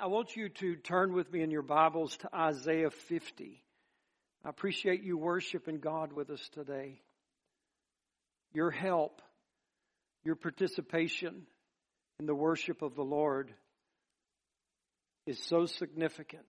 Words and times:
I 0.00 0.06
want 0.06 0.36
you 0.36 0.48
to 0.48 0.76
turn 0.76 1.12
with 1.12 1.32
me 1.32 1.42
in 1.42 1.50
your 1.50 1.62
Bibles 1.62 2.16
to 2.18 2.32
Isaiah 2.32 2.90
50. 2.90 3.60
I 4.44 4.48
appreciate 4.48 5.02
you 5.02 5.18
worshiping 5.18 5.80
God 5.80 6.12
with 6.12 6.30
us 6.30 6.48
today. 6.52 7.00
Your 8.54 8.70
help, 8.70 9.20
your 10.24 10.36
participation 10.36 11.42
in 12.20 12.26
the 12.26 12.34
worship 12.34 12.82
of 12.82 12.94
the 12.94 13.02
Lord 13.02 13.52
is 15.26 15.42
so 15.42 15.66
significant. 15.66 16.46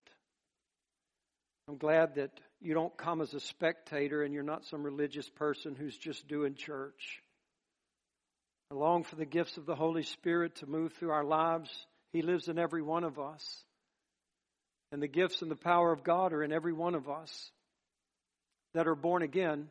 I'm 1.68 1.76
glad 1.76 2.14
that 2.14 2.30
you 2.60 2.72
don't 2.72 2.96
come 2.96 3.20
as 3.20 3.34
a 3.34 3.40
spectator 3.40 4.22
and 4.22 4.32
you're 4.32 4.44
not 4.44 4.64
some 4.66 4.84
religious 4.84 5.28
person 5.28 5.74
who's 5.74 5.98
just 5.98 6.28
doing 6.28 6.54
church. 6.54 7.20
I 8.70 8.76
long 8.76 9.02
for 9.02 9.16
the 9.16 9.26
gifts 9.26 9.56
of 9.56 9.66
the 9.66 9.74
Holy 9.74 10.04
Spirit 10.04 10.54
to 10.56 10.66
move 10.68 10.92
through 10.92 11.10
our 11.10 11.24
lives. 11.24 11.68
He 12.12 12.22
lives 12.22 12.48
in 12.48 12.58
every 12.58 12.82
one 12.82 13.04
of 13.04 13.18
us. 13.18 13.64
And 14.92 15.00
the 15.00 15.08
gifts 15.08 15.42
and 15.42 15.50
the 15.50 15.56
power 15.56 15.92
of 15.92 16.02
God 16.02 16.32
are 16.32 16.42
in 16.42 16.52
every 16.52 16.72
one 16.72 16.94
of 16.94 17.08
us 17.08 17.50
that 18.74 18.88
are 18.88 18.96
born 18.96 19.22
again, 19.22 19.68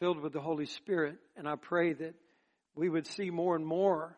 filled 0.00 0.20
with 0.20 0.32
the 0.32 0.40
Holy 0.40 0.66
Spirit. 0.66 1.16
And 1.36 1.48
I 1.48 1.56
pray 1.56 1.92
that 1.92 2.14
we 2.74 2.88
would 2.88 3.06
see 3.06 3.30
more 3.30 3.56
and 3.56 3.66
more 3.66 4.16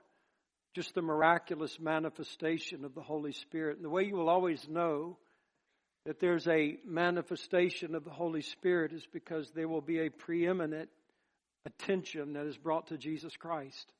just 0.74 0.94
the 0.94 1.02
miraculous 1.02 1.78
manifestation 1.80 2.84
of 2.84 2.94
the 2.94 3.02
Holy 3.02 3.32
Spirit. 3.32 3.76
And 3.76 3.84
the 3.84 3.90
way 3.90 4.04
you 4.04 4.16
will 4.16 4.28
always 4.28 4.68
know 4.68 5.16
that 6.04 6.20
there's 6.20 6.46
a 6.48 6.76
manifestation 6.86 7.94
of 7.94 8.04
the 8.04 8.10
Holy 8.10 8.42
Spirit 8.42 8.92
is 8.92 9.06
because 9.12 9.50
there 9.54 9.68
will 9.68 9.80
be 9.80 10.00
a 10.00 10.10
preeminent 10.10 10.90
attention 11.64 12.34
that 12.34 12.46
is 12.46 12.58
brought 12.58 12.88
to 12.88 12.98
Jesus 12.98 13.34
Christ. 13.36 13.90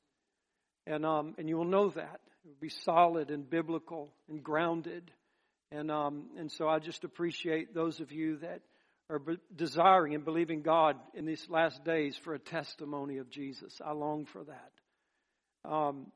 And, 0.85 1.05
um, 1.05 1.33
and 1.39 1.49
you 1.49 1.57
will 1.57 1.65
know 1.65 1.89
that. 1.89 2.19
Will 2.45 2.53
be 2.61 2.69
solid 2.69 3.31
and 3.31 3.49
biblical 3.49 4.13
and 4.29 4.43
grounded. 4.43 5.09
And, 5.71 5.89
um, 5.89 6.27
and 6.37 6.51
so 6.51 6.67
I 6.67 6.77
just 6.77 7.03
appreciate 7.03 7.73
those 7.73 7.99
of 8.01 8.11
you 8.11 8.37
that 8.37 8.61
are 9.09 9.19
desiring 9.55 10.13
and 10.13 10.23
believing 10.23 10.61
God 10.61 10.95
in 11.15 11.25
these 11.25 11.43
last 11.49 11.83
days 11.83 12.15
for 12.23 12.35
a 12.35 12.39
testimony 12.39 13.17
of 13.17 13.31
Jesus. 13.31 13.81
I 13.83 13.93
long 13.93 14.25
for 14.25 14.43
that. 14.43 15.69
Um, 15.69 16.11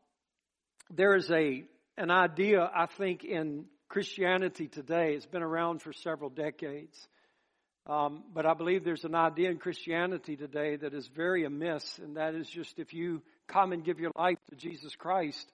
there 0.92 1.16
is 1.16 1.31
a 1.31 1.64
an 1.98 2.12
idea 2.12 2.62
I 2.62 2.86
think 2.86 3.23
in 3.23 3.66
Christianity 3.88 4.68
today. 4.68 5.16
It's 5.16 5.25
been 5.25 5.42
around 5.42 5.81
for 5.81 5.94
several 5.94 6.30
decades. 6.30 6.96
Um, 7.88 8.23
but 8.36 8.46
I 8.46 8.53
believe 8.53 8.84
there's 8.84 9.03
an 9.03 9.16
idea 9.16 9.50
in 9.50 9.58
Christianity 9.58 10.36
today 10.36 10.75
that 10.75 10.94
is 10.94 11.08
very 11.08 11.44
amiss, 11.44 11.98
and 11.98 12.18
that 12.18 12.36
is 12.36 12.48
just 12.48 12.78
if 12.78 12.94
you 12.94 13.23
come 13.48 13.73
and 13.73 13.84
give 13.84 14.00
your 14.00 14.12
life 14.16 14.38
to 14.52 14.56
Jesus 14.56 14.96
Christ, 14.96 15.52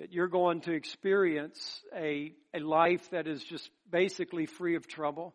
that 0.00 0.14
you're 0.14 0.28
going 0.28 0.62
to 0.62 0.72
experience 0.72 1.82
a, 1.94 2.32
a 2.54 2.60
life 2.60 3.10
that 3.10 3.26
is 3.26 3.44
just 3.44 3.68
basically 3.90 4.46
free 4.46 4.74
of 4.74 4.88
trouble 4.88 5.34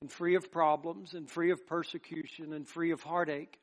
and 0.00 0.10
free 0.10 0.34
of 0.34 0.50
problems 0.50 1.12
and 1.12 1.30
free 1.30 1.50
of 1.50 1.66
persecution 1.66 2.54
and 2.54 2.66
free 2.66 2.90
of 2.92 3.02
heartache. 3.02 3.58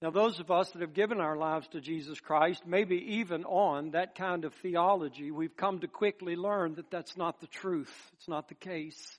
Now, 0.00 0.10
those 0.10 0.38
of 0.38 0.52
us 0.52 0.70
that 0.70 0.82
have 0.82 0.94
given 0.94 1.20
our 1.20 1.36
lives 1.36 1.66
to 1.68 1.80
Jesus 1.80 2.20
Christ, 2.20 2.62
maybe 2.66 3.16
even 3.16 3.44
on 3.44 3.90
that 3.92 4.14
kind 4.14 4.44
of 4.44 4.54
theology, 4.54 5.32
we've 5.32 5.56
come 5.56 5.80
to 5.80 5.88
quickly 5.88 6.36
learn 6.36 6.76
that 6.76 6.92
that's 6.92 7.16
not 7.16 7.40
the 7.40 7.48
truth. 7.48 7.92
It's 8.12 8.28
not 8.28 8.48
the 8.48 8.54
case. 8.54 9.18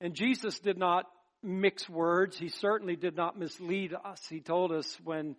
And 0.00 0.14
Jesus 0.14 0.60
did 0.60 0.78
not 0.78 1.04
mix 1.42 1.90
words. 1.90 2.38
He 2.38 2.48
certainly 2.48 2.96
did 2.96 3.16
not 3.16 3.38
mislead 3.38 3.92
us. 3.92 4.22
He 4.30 4.40
told 4.40 4.72
us 4.72 4.96
when 5.04 5.36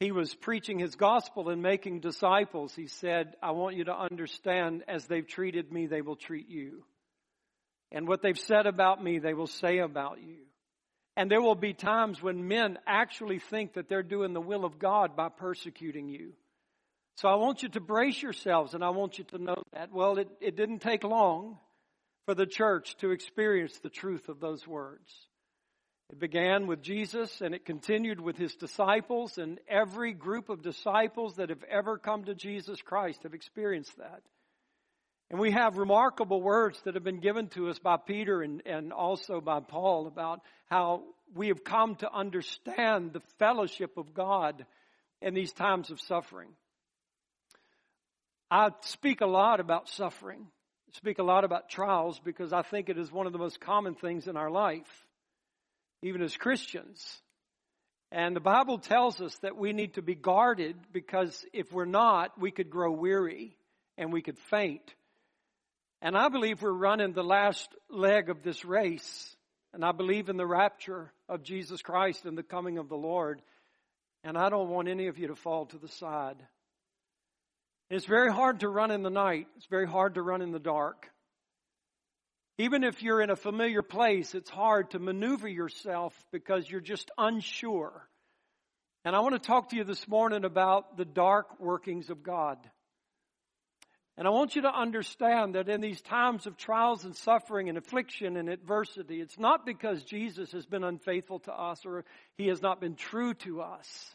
he 0.00 0.12
was 0.12 0.34
preaching 0.34 0.78
his 0.78 0.96
gospel 0.96 1.48
and 1.48 1.62
making 1.62 2.00
disciples, 2.00 2.74
he 2.74 2.86
said, 2.86 3.34
I 3.42 3.52
want 3.52 3.76
you 3.76 3.84
to 3.84 3.96
understand 3.96 4.82
as 4.88 5.06
they've 5.06 5.26
treated 5.26 5.72
me, 5.72 5.86
they 5.86 6.02
will 6.02 6.16
treat 6.16 6.48
you. 6.48 6.84
And 7.92 8.08
what 8.08 8.22
they've 8.22 8.38
said 8.38 8.66
about 8.66 9.02
me, 9.02 9.18
they 9.18 9.34
will 9.34 9.46
say 9.46 9.78
about 9.78 10.18
you. 10.20 10.38
And 11.16 11.30
there 11.30 11.42
will 11.42 11.54
be 11.54 11.74
times 11.74 12.22
when 12.22 12.48
men 12.48 12.78
actually 12.86 13.38
think 13.38 13.74
that 13.74 13.88
they're 13.88 14.02
doing 14.02 14.32
the 14.32 14.40
will 14.40 14.64
of 14.64 14.78
God 14.78 15.14
by 15.14 15.28
persecuting 15.28 16.08
you. 16.08 16.32
So 17.16 17.28
I 17.28 17.34
want 17.34 17.62
you 17.62 17.68
to 17.70 17.80
brace 17.80 18.20
yourselves 18.22 18.72
and 18.74 18.82
I 18.82 18.90
want 18.90 19.18
you 19.18 19.24
to 19.24 19.38
know 19.38 19.62
that. 19.74 19.92
Well, 19.92 20.18
it, 20.18 20.28
it 20.40 20.56
didn't 20.56 20.78
take 20.78 21.04
long 21.04 21.58
for 22.24 22.34
the 22.34 22.46
church 22.46 22.96
to 22.98 23.10
experience 23.10 23.78
the 23.78 23.90
truth 23.90 24.28
of 24.28 24.40
those 24.40 24.66
words. 24.66 25.12
It 26.12 26.18
began 26.18 26.66
with 26.66 26.82
Jesus 26.82 27.40
and 27.40 27.54
it 27.54 27.64
continued 27.64 28.20
with 28.20 28.36
his 28.36 28.54
disciples 28.54 29.38
and 29.38 29.58
every 29.66 30.12
group 30.12 30.50
of 30.50 30.60
disciples 30.60 31.36
that 31.36 31.48
have 31.48 31.64
ever 31.64 31.96
come 31.96 32.24
to 32.24 32.34
Jesus 32.34 32.82
Christ 32.82 33.22
have 33.22 33.32
experienced 33.32 33.96
that. 33.96 34.20
And 35.30 35.40
we 35.40 35.52
have 35.52 35.78
remarkable 35.78 36.42
words 36.42 36.78
that 36.82 36.96
have 36.96 37.02
been 37.02 37.20
given 37.20 37.48
to 37.50 37.70
us 37.70 37.78
by 37.78 37.96
Peter 37.96 38.42
and, 38.42 38.60
and 38.66 38.92
also 38.92 39.40
by 39.40 39.60
Paul 39.60 40.06
about 40.06 40.42
how 40.66 41.04
we 41.34 41.48
have 41.48 41.64
come 41.64 41.94
to 41.96 42.12
understand 42.12 43.14
the 43.14 43.22
fellowship 43.38 43.96
of 43.96 44.12
God 44.12 44.66
in 45.22 45.32
these 45.32 45.54
times 45.54 45.90
of 45.90 45.98
suffering. 45.98 46.50
I 48.50 48.68
speak 48.82 49.22
a 49.22 49.26
lot 49.26 49.60
about 49.60 49.88
suffering, 49.88 50.48
speak 50.92 51.18
a 51.18 51.22
lot 51.22 51.44
about 51.44 51.70
trials 51.70 52.20
because 52.22 52.52
I 52.52 52.60
think 52.60 52.90
it 52.90 52.98
is 52.98 53.10
one 53.10 53.26
of 53.26 53.32
the 53.32 53.38
most 53.38 53.60
common 53.60 53.94
things 53.94 54.28
in 54.28 54.36
our 54.36 54.50
life, 54.50 55.06
even 56.02 56.22
as 56.22 56.36
Christians. 56.36 57.22
And 58.10 58.36
the 58.36 58.40
Bible 58.40 58.78
tells 58.78 59.20
us 59.22 59.34
that 59.38 59.56
we 59.56 59.72
need 59.72 59.94
to 59.94 60.02
be 60.02 60.14
guarded 60.14 60.76
because 60.92 61.46
if 61.52 61.72
we're 61.72 61.86
not, 61.86 62.38
we 62.38 62.50
could 62.50 62.68
grow 62.68 62.90
weary 62.90 63.56
and 63.96 64.12
we 64.12 64.20
could 64.20 64.38
faint. 64.50 64.94
And 66.02 66.16
I 66.16 66.28
believe 66.28 66.60
we're 66.60 66.72
running 66.72 67.12
the 67.12 67.24
last 67.24 67.68
leg 67.88 68.28
of 68.28 68.42
this 68.42 68.64
race. 68.64 69.34
And 69.72 69.84
I 69.84 69.92
believe 69.92 70.28
in 70.28 70.36
the 70.36 70.46
rapture 70.46 71.10
of 71.28 71.42
Jesus 71.42 71.80
Christ 71.80 72.26
and 72.26 72.36
the 72.36 72.42
coming 72.42 72.76
of 72.76 72.90
the 72.90 72.96
Lord. 72.96 73.40
And 74.24 74.36
I 74.36 74.50
don't 74.50 74.68
want 74.68 74.88
any 74.88 75.06
of 75.06 75.18
you 75.18 75.28
to 75.28 75.36
fall 75.36 75.66
to 75.66 75.78
the 75.78 75.88
side. 75.88 76.36
It's 77.88 78.04
very 78.04 78.30
hard 78.30 78.60
to 78.60 78.68
run 78.68 78.90
in 78.90 79.02
the 79.02 79.10
night. 79.10 79.46
It's 79.56 79.66
very 79.66 79.86
hard 79.86 80.14
to 80.14 80.22
run 80.22 80.42
in 80.42 80.52
the 80.52 80.58
dark. 80.58 81.08
Even 82.58 82.84
if 82.84 83.02
you're 83.02 83.22
in 83.22 83.30
a 83.30 83.36
familiar 83.36 83.82
place, 83.82 84.34
it's 84.34 84.50
hard 84.50 84.90
to 84.90 84.98
maneuver 84.98 85.48
yourself 85.48 86.14
because 86.32 86.70
you're 86.70 86.80
just 86.80 87.10
unsure. 87.16 88.06
And 89.04 89.16
I 89.16 89.20
want 89.20 89.34
to 89.34 89.40
talk 89.40 89.70
to 89.70 89.76
you 89.76 89.84
this 89.84 90.06
morning 90.06 90.44
about 90.44 90.96
the 90.96 91.04
dark 91.04 91.58
workings 91.58 92.10
of 92.10 92.22
God. 92.22 92.58
And 94.18 94.26
I 94.26 94.30
want 94.30 94.54
you 94.54 94.62
to 94.62 94.72
understand 94.72 95.54
that 95.54 95.70
in 95.70 95.80
these 95.80 96.02
times 96.02 96.46
of 96.46 96.58
trials 96.58 97.04
and 97.04 97.16
suffering 97.16 97.70
and 97.70 97.78
affliction 97.78 98.36
and 98.36 98.50
adversity, 98.50 99.20
it's 99.20 99.38
not 99.38 99.64
because 99.64 100.02
Jesus 100.02 100.52
has 100.52 100.66
been 100.66 100.84
unfaithful 100.84 101.38
to 101.40 101.52
us 101.52 101.84
or 101.86 102.04
he 102.36 102.48
has 102.48 102.60
not 102.60 102.80
been 102.80 102.94
true 102.94 103.32
to 103.34 103.62
us, 103.62 104.14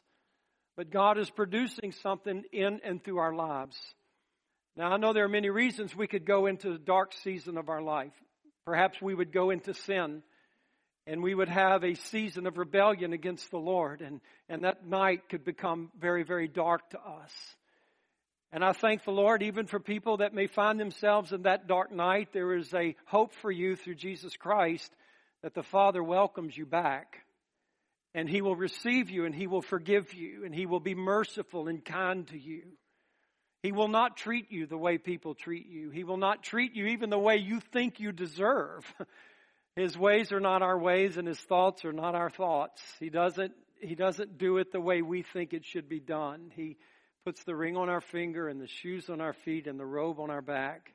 but 0.76 0.92
God 0.92 1.18
is 1.18 1.30
producing 1.32 1.92
something 1.92 2.44
in 2.54 2.80
and 2.84 3.04
through 3.04 3.18
our 3.18 3.34
lives. 3.34 3.78
Now, 4.76 4.92
I 4.92 4.98
know 4.98 5.12
there 5.12 5.26
are 5.26 5.30
many 5.30 5.50
reasons 5.50 5.96
we 5.96 6.06
could 6.06 6.26
go 6.26 6.46
into 6.46 6.72
the 6.72 6.78
dark 6.78 7.14
season 7.24 7.58
of 7.58 7.68
our 7.68 7.82
life. 7.82 8.14
Perhaps 8.68 9.02
we 9.02 9.16
would 9.16 9.32
go 9.32 9.50
into 9.50 9.74
sin 9.74 10.22
and 11.06 11.24
we 11.24 11.34
would 11.34 11.48
have 11.48 11.86
a 11.86 11.94
season 11.94 12.46
of 12.48 12.58
rebellion 12.58 13.14
against 13.14 13.50
the 13.50 13.58
Lord, 13.58 14.02
and, 14.02 14.20
and 14.50 14.66
that 14.66 14.86
night 14.86 15.30
could 15.30 15.46
become 15.46 15.90
very, 15.98 16.24
very 16.24 16.50
dark 16.50 16.90
to 16.90 17.00
us. 17.00 17.32
And 18.52 18.66
I 18.66 18.74
thank 18.74 19.06
the 19.06 19.12
Lord 19.12 19.42
even 19.42 19.68
for 19.68 19.80
people 19.80 20.18
that 20.18 20.34
may 20.34 20.48
find 20.48 20.78
themselves 20.78 21.32
in 21.32 21.44
that 21.44 21.68
dark 21.68 21.94
night. 21.94 22.34
There 22.34 22.58
is 22.58 22.74
a 22.74 22.98
hope 23.06 23.32
for 23.36 23.50
you 23.50 23.78
through 23.78 23.96
Jesus 23.96 24.36
Christ 24.36 24.92
that 25.44 25.54
the 25.54 25.64
Father 25.64 26.04
welcomes 26.04 26.58
you 26.58 26.66
back. 26.66 27.24
And 28.14 28.28
He 28.28 28.42
will 28.42 28.58
receive 28.58 29.10
you 29.10 29.24
and 29.24 29.34
He 29.34 29.48
will 29.48 29.62
forgive 29.62 30.14
you 30.14 30.44
and 30.44 30.54
He 30.54 30.66
will 30.66 30.82
be 30.82 30.94
merciful 30.94 31.70
and 31.70 31.86
kind 31.86 32.28
to 32.28 32.38
you. 32.38 32.64
He 33.64 33.72
will 33.72 33.88
not 33.88 34.18
treat 34.18 34.52
you 34.52 34.68
the 34.68 34.78
way 34.78 34.98
people 34.98 35.34
treat 35.34 35.68
you. 35.68 35.90
He 35.90 36.04
will 36.04 36.18
not 36.18 36.44
treat 36.44 36.76
you 36.76 36.88
even 36.88 37.10
the 37.10 37.18
way 37.18 37.38
you 37.38 37.60
think 37.74 38.00
you 38.00 38.12
deserve. 38.12 38.86
His 39.76 39.98
ways 39.98 40.32
are 40.32 40.40
not 40.40 40.62
our 40.62 40.78
ways 40.78 41.18
and 41.18 41.28
His 41.28 41.40
thoughts 41.40 41.86
are 41.86 41.94
not 41.94 42.16
our 42.16 42.30
thoughts. 42.30 42.82
He 43.00 43.10
doesn't, 43.10 43.54
He 43.82 43.96
doesn't 43.96 44.38
do 44.38 44.58
it 44.58 44.72
the 44.72 44.82
way 44.82 45.02
we 45.02 45.24
think 45.24 45.54
it 45.54 45.66
should 45.66 45.90
be 45.90 46.00
done. 46.00 46.52
He, 46.56 46.78
puts 47.28 47.44
the 47.44 47.54
ring 47.54 47.76
on 47.76 47.90
our 47.90 48.00
finger 48.00 48.48
and 48.48 48.62
the 48.62 48.68
shoes 48.68 49.10
on 49.10 49.20
our 49.20 49.34
feet 49.34 49.68
and 49.68 49.78
the 49.78 49.86
robe 49.86 50.18
on 50.18 50.30
our 50.30 50.42
back. 50.42 50.94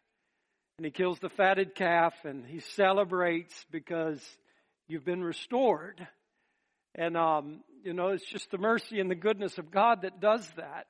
And 0.79 0.87
he 0.87 0.91
kills 0.91 1.19
the 1.19 1.29
fatted 1.29 1.75
calf 1.75 2.15
and 2.25 2.47
he 2.47 2.61
celebrates 2.61 3.55
because 3.71 4.19
you've 4.89 5.05
been 5.05 5.23
restored. 5.23 6.09
And, 6.95 7.19
um, 7.19 7.61
you 7.85 7.93
know, 7.93 8.09
it's 8.09 8.25
just 8.25 8.51
the 8.51 8.57
mercy 8.57 8.99
and 8.99 9.11
the 9.11 9.15
goodness 9.15 9.59
of 9.59 9.71
God 9.71 10.05
that 10.05 10.23
does 10.23 10.51
that. 10.57 10.87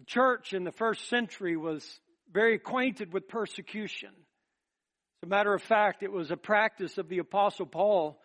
The 0.00 0.06
church 0.06 0.54
in 0.54 0.64
the 0.64 0.72
first 0.72 1.10
century 1.10 1.58
was 1.58 1.84
very 2.32 2.54
acquainted 2.54 3.12
with 3.12 3.28
persecution. 3.28 4.08
As 4.08 5.26
a 5.26 5.28
matter 5.28 5.52
of 5.52 5.60
fact, 5.60 6.02
it 6.02 6.10
was 6.10 6.30
a 6.30 6.38
practice 6.38 6.96
of 6.96 7.10
the 7.10 7.18
apostle 7.18 7.66
Paul 7.66 8.18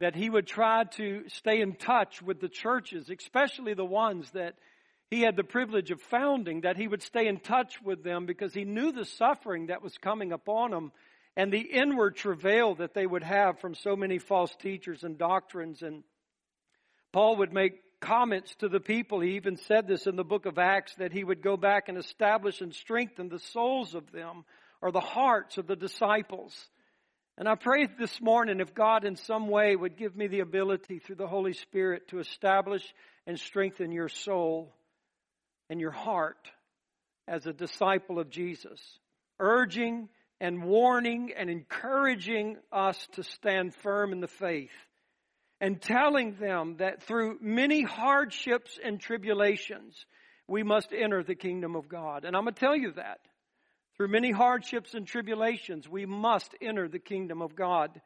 that 0.00 0.14
he 0.14 0.28
would 0.28 0.46
try 0.46 0.84
to 0.96 1.22
stay 1.28 1.62
in 1.62 1.76
touch 1.76 2.20
with 2.20 2.38
the 2.38 2.50
churches, 2.50 3.08
especially 3.08 3.72
the 3.72 3.82
ones 3.82 4.30
that 4.32 4.56
he 5.10 5.22
had 5.22 5.36
the 5.36 5.42
privilege 5.42 5.90
of 5.90 6.02
founding, 6.02 6.62
that 6.62 6.76
he 6.76 6.86
would 6.86 7.02
stay 7.02 7.26
in 7.26 7.40
touch 7.40 7.80
with 7.80 8.04
them 8.04 8.26
because 8.26 8.52
he 8.52 8.66
knew 8.66 8.92
the 8.92 9.06
suffering 9.06 9.68
that 9.68 9.82
was 9.82 9.96
coming 9.96 10.32
upon 10.32 10.70
them 10.70 10.92
and 11.34 11.50
the 11.50 11.60
inward 11.60 12.14
travail 12.16 12.74
that 12.74 12.92
they 12.92 13.06
would 13.06 13.24
have 13.24 13.58
from 13.58 13.74
so 13.74 13.96
many 13.96 14.18
false 14.18 14.54
teachers 14.56 15.02
and 15.02 15.16
doctrines. 15.16 15.80
And 15.80 16.04
Paul 17.10 17.36
would 17.36 17.54
make 17.54 17.80
comments 18.00 18.54
to 18.56 18.68
the 18.68 18.80
people. 18.80 19.20
He 19.20 19.36
even 19.36 19.56
said 19.56 19.86
this 19.86 20.06
in 20.06 20.16
the 20.16 20.24
book 20.24 20.46
of 20.46 20.58
Acts 20.58 20.94
that 20.96 21.12
he 21.12 21.22
would 21.22 21.42
go 21.42 21.56
back 21.56 21.88
and 21.88 21.98
establish 21.98 22.60
and 22.60 22.74
strengthen 22.74 23.28
the 23.28 23.38
souls 23.38 23.94
of 23.94 24.10
them 24.10 24.44
or 24.80 24.90
the 24.90 25.00
hearts 25.00 25.58
of 25.58 25.66
the 25.66 25.76
disciples. 25.76 26.54
And 27.36 27.48
I 27.48 27.54
pray 27.54 27.86
this 27.98 28.20
morning 28.20 28.60
if 28.60 28.74
God 28.74 29.04
in 29.04 29.16
some 29.16 29.48
way 29.48 29.76
would 29.76 29.96
give 29.96 30.16
me 30.16 30.26
the 30.26 30.40
ability 30.40 30.98
through 30.98 31.16
the 31.16 31.26
Holy 31.26 31.52
Spirit 31.52 32.08
to 32.08 32.18
establish 32.18 32.82
and 33.26 33.38
strengthen 33.38 33.92
your 33.92 34.08
soul 34.08 34.74
and 35.68 35.80
your 35.80 35.90
heart 35.90 36.50
as 37.28 37.46
a 37.46 37.52
disciple 37.52 38.18
of 38.18 38.30
Jesus, 38.30 38.80
urging 39.38 40.08
and 40.40 40.64
warning 40.64 41.32
and 41.36 41.48
encouraging 41.48 42.56
us 42.72 42.98
to 43.12 43.22
stand 43.22 43.74
firm 43.74 44.12
in 44.12 44.20
the 44.20 44.28
faith 44.28 44.70
and 45.60 45.80
telling 45.80 46.36
them 46.36 46.76
that 46.78 47.02
through 47.02 47.38
many 47.40 47.82
hardships 47.82 48.78
and 48.82 48.98
tribulations, 48.98 50.06
we 50.48 50.62
must 50.62 50.92
enter 50.92 51.22
the 51.22 51.34
kingdom 51.34 51.76
of 51.76 51.88
God. 51.88 52.24
And 52.24 52.34
I'm 52.34 52.44
going 52.44 52.54
to 52.54 52.60
tell 52.60 52.76
you 52.76 52.92
that. 52.92 53.20
Through 53.96 54.08
many 54.08 54.30
hardships 54.30 54.94
and 54.94 55.06
tribulations, 55.06 55.86
we 55.86 56.06
must 56.06 56.54
enter 56.62 56.88
the 56.88 56.98
kingdom 56.98 57.42
of 57.42 57.54
God. 57.54 58.00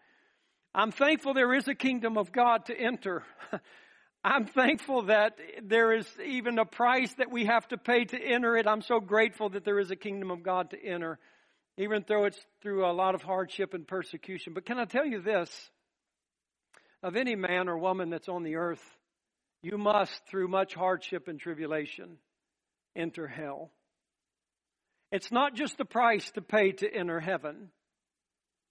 I'm 0.74 0.90
thankful 0.90 1.34
there 1.34 1.54
is 1.54 1.68
a 1.68 1.74
kingdom 1.74 2.18
of 2.18 2.32
God 2.32 2.66
to 2.66 2.76
enter. 2.76 3.22
I'm 4.24 4.46
thankful 4.46 5.02
that 5.02 5.38
there 5.62 5.92
is 5.92 6.08
even 6.24 6.58
a 6.58 6.64
price 6.64 7.12
that 7.18 7.30
we 7.30 7.44
have 7.44 7.68
to 7.68 7.78
pay 7.78 8.06
to 8.06 8.18
enter 8.18 8.56
it. 8.56 8.66
I'm 8.66 8.82
so 8.82 8.98
grateful 8.98 9.50
that 9.50 9.64
there 9.64 9.78
is 9.78 9.92
a 9.92 9.96
kingdom 9.96 10.32
of 10.32 10.42
God 10.42 10.70
to 10.70 10.84
enter, 10.84 11.20
even 11.76 12.04
though 12.08 12.24
it's 12.24 12.40
through 12.62 12.86
a 12.86 12.92
lot 12.92 13.14
of 13.14 13.22
hardship 13.22 13.74
and 13.74 13.86
persecution. 13.86 14.54
But 14.54 14.64
can 14.64 14.78
I 14.78 14.86
tell 14.86 15.06
you 15.06 15.20
this? 15.20 15.70
Of 17.04 17.16
any 17.16 17.36
man 17.36 17.68
or 17.68 17.76
woman 17.76 18.08
that's 18.08 18.30
on 18.30 18.44
the 18.44 18.56
earth, 18.56 18.82
you 19.62 19.76
must, 19.76 20.22
through 20.30 20.48
much 20.48 20.72
hardship 20.72 21.28
and 21.28 21.38
tribulation, 21.38 22.16
enter 22.96 23.28
hell. 23.28 23.70
It's 25.12 25.30
not 25.30 25.54
just 25.54 25.76
the 25.76 25.84
price 25.84 26.30
to 26.30 26.40
pay 26.40 26.72
to 26.72 26.90
enter 26.90 27.20
heaven. 27.20 27.68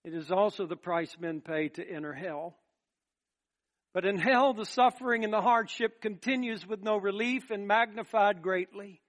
It 0.03 0.15
is 0.15 0.31
also 0.31 0.65
the 0.65 0.75
price 0.75 1.15
men 1.19 1.41
pay 1.41 1.69
to 1.69 1.88
enter 1.88 2.12
hell. 2.12 2.57
But 3.94 4.03
in 4.03 4.18
hell, 4.18 4.56
the 4.56 4.65
suffering 4.65 5.24
and 5.24 5.31
the 5.31 5.39
hardship 5.39 6.01
continues 6.01 6.65
with 6.65 6.81
no 6.81 6.97
relief 6.97 7.51
and 7.51 7.68
magnified 7.68 8.41
greatly. 8.41 9.00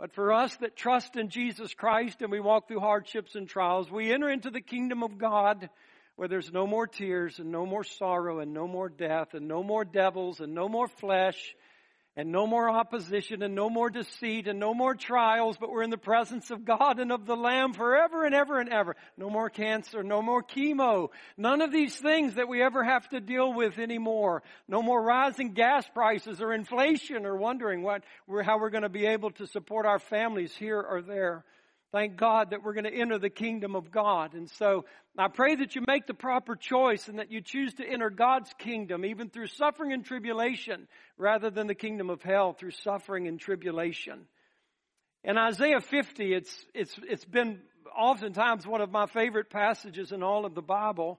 But 0.00 0.16
for 0.16 0.32
us 0.32 0.54
that 0.56 0.74
trust 0.74 1.14
in 1.14 1.30
Jesus 1.30 1.72
Christ 1.74 2.22
and 2.22 2.32
we 2.32 2.40
walk 2.40 2.66
through 2.66 2.80
hardships 2.80 3.36
and 3.36 3.48
trials, 3.48 3.88
we 3.88 4.12
enter 4.12 4.28
into 4.28 4.50
the 4.50 4.60
kingdom 4.60 5.04
of 5.04 5.16
God 5.16 5.70
where 6.16 6.28
there's 6.28 6.52
no 6.52 6.66
more 6.66 6.86
tears 6.86 7.38
and 7.38 7.52
no 7.52 7.64
more 7.64 7.84
sorrow 7.84 8.40
and 8.40 8.52
no 8.52 8.66
more 8.66 8.88
death 8.88 9.34
and 9.34 9.46
no 9.46 9.62
more 9.62 9.84
devils 9.84 10.40
and 10.40 10.54
no 10.54 10.68
more 10.68 10.88
flesh 10.88 11.54
and 12.18 12.32
no 12.32 12.46
more 12.46 12.70
opposition 12.70 13.42
and 13.42 13.54
no 13.54 13.68
more 13.68 13.90
deceit 13.90 14.48
and 14.48 14.58
no 14.58 14.72
more 14.72 14.94
trials, 14.94 15.58
but 15.60 15.70
we're 15.70 15.82
in 15.82 15.90
the 15.90 15.98
presence 15.98 16.50
of 16.50 16.64
God 16.64 16.98
and 16.98 17.12
of 17.12 17.26
the 17.26 17.36
Lamb 17.36 17.74
forever 17.74 18.24
and 18.24 18.34
ever 18.34 18.58
and 18.58 18.70
ever. 18.70 18.96
No 19.18 19.28
more 19.28 19.50
cancer, 19.50 20.02
no 20.02 20.22
more 20.22 20.42
chemo, 20.42 21.10
none 21.36 21.60
of 21.60 21.70
these 21.70 21.94
things 21.94 22.36
that 22.36 22.48
we 22.48 22.62
ever 22.62 22.82
have 22.82 23.06
to 23.10 23.20
deal 23.20 23.52
with 23.52 23.78
anymore. 23.78 24.42
No 24.66 24.80
more 24.80 25.02
rising 25.02 25.52
gas 25.52 25.86
prices 25.92 26.40
or 26.40 26.54
inflation 26.54 27.26
or 27.26 27.36
wondering 27.36 27.82
what, 27.82 28.02
how 28.42 28.58
we're 28.58 28.70
going 28.70 28.82
to 28.82 28.88
be 28.88 29.04
able 29.04 29.32
to 29.32 29.46
support 29.46 29.84
our 29.84 29.98
families 29.98 30.56
here 30.56 30.80
or 30.80 31.02
there. 31.02 31.44
Thank 31.92 32.16
God 32.16 32.50
that 32.50 32.62
we're 32.62 32.74
going 32.74 32.84
to 32.84 32.94
enter 32.94 33.18
the 33.18 33.30
kingdom 33.30 33.76
of 33.76 33.90
God. 33.90 34.34
And 34.34 34.50
so 34.50 34.84
I 35.16 35.28
pray 35.28 35.54
that 35.56 35.76
you 35.76 35.82
make 35.86 36.06
the 36.06 36.14
proper 36.14 36.56
choice 36.56 37.08
and 37.08 37.18
that 37.18 37.30
you 37.30 37.40
choose 37.40 37.74
to 37.74 37.86
enter 37.86 38.10
God's 38.10 38.50
kingdom 38.58 39.04
even 39.04 39.30
through 39.30 39.46
suffering 39.46 39.92
and 39.92 40.04
tribulation 40.04 40.88
rather 41.16 41.48
than 41.48 41.68
the 41.68 41.74
kingdom 41.74 42.10
of 42.10 42.22
hell 42.22 42.52
through 42.52 42.72
suffering 42.72 43.28
and 43.28 43.38
tribulation. 43.38 44.26
In 45.22 45.38
Isaiah 45.38 45.80
50, 45.80 46.34
it's, 46.34 46.66
it's, 46.74 46.94
it's 47.08 47.24
been 47.24 47.60
oftentimes 47.96 48.66
one 48.66 48.80
of 48.80 48.90
my 48.90 49.06
favorite 49.06 49.48
passages 49.48 50.12
in 50.12 50.22
all 50.22 50.44
of 50.44 50.54
the 50.54 50.62
Bible. 50.62 51.18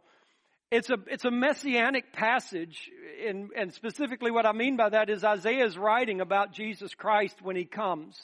It's 0.69 0.89
a, 0.89 0.97
it's 1.07 1.25
a 1.25 1.31
messianic 1.31 2.11
passage, 2.13 2.91
and, 3.25 3.49
and 3.55 3.73
specifically 3.73 4.31
what 4.31 4.45
I 4.45 4.51
mean 4.51 4.75
by 4.75 4.89
that 4.89 5.09
is 5.09 5.23
Isaiah 5.23 5.65
is 5.65 5.77
writing 5.77 6.19
about 6.19 6.51
Jesus 6.51 6.93
Christ 6.93 7.41
when 7.41 7.55
he 7.55 7.65
comes. 7.65 8.17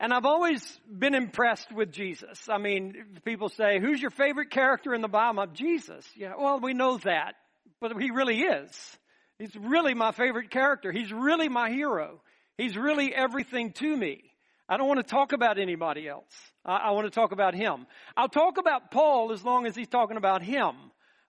And 0.00 0.12
I've 0.12 0.24
always 0.24 0.80
been 0.90 1.14
impressed 1.14 1.72
with 1.72 1.92
Jesus. 1.92 2.48
I 2.48 2.58
mean, 2.58 2.94
people 3.24 3.48
say, 3.48 3.78
who's 3.80 4.00
your 4.00 4.10
favorite 4.10 4.50
character 4.50 4.94
in 4.94 5.00
the 5.00 5.08
Bible? 5.08 5.46
Jesus. 5.52 6.04
Yeah, 6.16 6.32
well, 6.38 6.58
we 6.60 6.74
know 6.74 6.98
that, 6.98 7.34
but 7.80 7.92
he 8.00 8.10
really 8.10 8.40
is. 8.40 8.98
He's 9.38 9.54
really 9.56 9.94
my 9.94 10.12
favorite 10.12 10.50
character. 10.50 10.92
He's 10.92 11.12
really 11.12 11.48
my 11.48 11.70
hero. 11.70 12.20
He's 12.58 12.76
really 12.76 13.14
everything 13.14 13.72
to 13.74 13.96
me. 13.96 14.22
I 14.68 14.76
don't 14.76 14.88
want 14.88 15.00
to 15.00 15.06
talk 15.06 15.32
about 15.32 15.58
anybody 15.58 16.08
else. 16.08 16.32
I, 16.64 16.76
I 16.76 16.90
want 16.92 17.06
to 17.06 17.10
talk 17.10 17.32
about 17.32 17.54
him. 17.54 17.86
I'll 18.16 18.28
talk 18.28 18.58
about 18.58 18.90
Paul 18.90 19.32
as 19.32 19.44
long 19.44 19.66
as 19.66 19.74
he's 19.76 19.88
talking 19.88 20.16
about 20.16 20.42
him, 20.42 20.72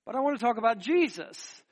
but 0.06 0.16
I 0.16 0.19
want 0.21 0.39
to 0.39 0.45
talk 0.45 0.57
about 0.57 0.80
Jesus. 0.80 1.63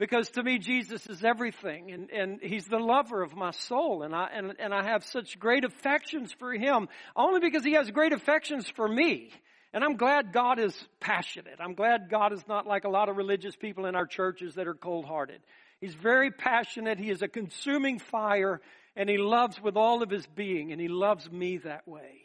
Because 0.00 0.30
to 0.30 0.42
me, 0.42 0.58
Jesus 0.58 1.06
is 1.08 1.22
everything, 1.22 1.92
and, 1.92 2.10
and 2.10 2.40
He's 2.42 2.64
the 2.64 2.78
lover 2.78 3.22
of 3.22 3.36
my 3.36 3.50
soul, 3.50 4.02
and 4.02 4.14
I, 4.14 4.30
and, 4.34 4.54
and 4.58 4.72
I 4.72 4.82
have 4.82 5.04
such 5.04 5.38
great 5.38 5.62
affections 5.62 6.32
for 6.32 6.54
Him, 6.54 6.88
only 7.14 7.38
because 7.38 7.62
He 7.62 7.74
has 7.74 7.90
great 7.90 8.14
affections 8.14 8.66
for 8.66 8.88
me. 8.88 9.30
And 9.74 9.84
I'm 9.84 9.98
glad 9.98 10.32
God 10.32 10.58
is 10.58 10.74
passionate. 11.00 11.58
I'm 11.60 11.74
glad 11.74 12.08
God 12.10 12.32
is 12.32 12.42
not 12.48 12.66
like 12.66 12.84
a 12.84 12.88
lot 12.88 13.10
of 13.10 13.18
religious 13.18 13.54
people 13.54 13.84
in 13.84 13.94
our 13.94 14.06
churches 14.06 14.54
that 14.54 14.66
are 14.66 14.74
cold 14.74 15.04
hearted. 15.04 15.42
He's 15.82 15.94
very 15.94 16.30
passionate. 16.30 16.98
He 16.98 17.10
is 17.10 17.20
a 17.20 17.28
consuming 17.28 17.98
fire, 17.98 18.62
and 18.96 19.06
He 19.06 19.18
loves 19.18 19.60
with 19.60 19.76
all 19.76 20.02
of 20.02 20.08
His 20.08 20.26
being, 20.26 20.72
and 20.72 20.80
He 20.80 20.88
loves 20.88 21.30
me 21.30 21.58
that 21.58 21.86
way. 21.86 22.22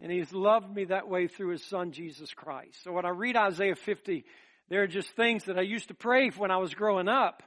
And 0.00 0.10
He's 0.10 0.32
loved 0.32 0.74
me 0.74 0.86
that 0.86 1.08
way 1.08 1.28
through 1.28 1.50
His 1.50 1.62
Son, 1.62 1.92
Jesus 1.92 2.34
Christ. 2.34 2.82
So 2.82 2.90
when 2.90 3.06
I 3.06 3.10
read 3.10 3.36
Isaiah 3.36 3.76
50, 3.76 4.24
there 4.68 4.82
are 4.82 4.88
just 4.88 5.10
things 5.10 5.44
that 5.44 5.58
I 5.58 5.62
used 5.62 5.88
to 5.88 5.94
pray 5.94 6.28
when 6.30 6.50
I 6.50 6.56
was 6.56 6.74
growing 6.74 7.08
up. 7.08 7.42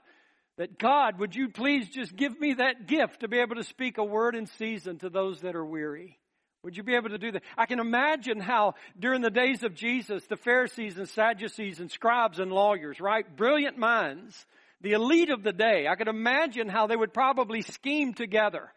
That 0.58 0.78
God, 0.78 1.20
would 1.20 1.36
you 1.36 1.50
please 1.50 1.90
just 1.90 2.16
give 2.16 2.38
me 2.40 2.56
that 2.56 2.86
gift 2.86 3.22
to 3.22 3.30
be 3.30 3.40
able 3.40 3.56
to 3.56 3.64
speak 3.64 3.98
a 3.98 4.04
word 4.04 4.36
in 4.36 4.46
season 4.46 4.98
to 5.00 5.10
those 5.10 5.42
that 5.42 5.56
are 5.56 5.66
weary? 5.66 6.20
Would 6.64 6.76
you 6.76 6.84
be 6.84 6.96
able 6.96 7.10
to 7.10 7.18
do 7.18 7.32
that? 7.32 7.44
I 7.58 7.66
can 7.66 7.80
imagine 7.80 8.42
how 8.42 8.74
during 9.00 9.22
the 9.22 9.30
days 9.30 9.64
of 9.64 9.74
Jesus, 9.74 10.26
the 10.26 10.36
Pharisees 10.36 10.98
and 10.98 11.08
Sadducees 11.08 11.80
and 11.80 11.90
scribes 11.90 12.40
and 12.40 12.52
lawyers, 12.52 13.00
right? 13.00 13.26
Brilliant 13.38 13.78
minds, 13.78 14.46
the 14.82 14.92
elite 14.92 15.30
of 15.30 15.44
the 15.44 15.54
day. 15.54 15.88
I 15.90 15.96
could 15.96 16.10
imagine 16.10 16.68
how 16.68 16.88
they 16.88 16.98
would 16.98 17.14
probably 17.14 17.62
scheme 17.62 18.14
together. 18.14 18.70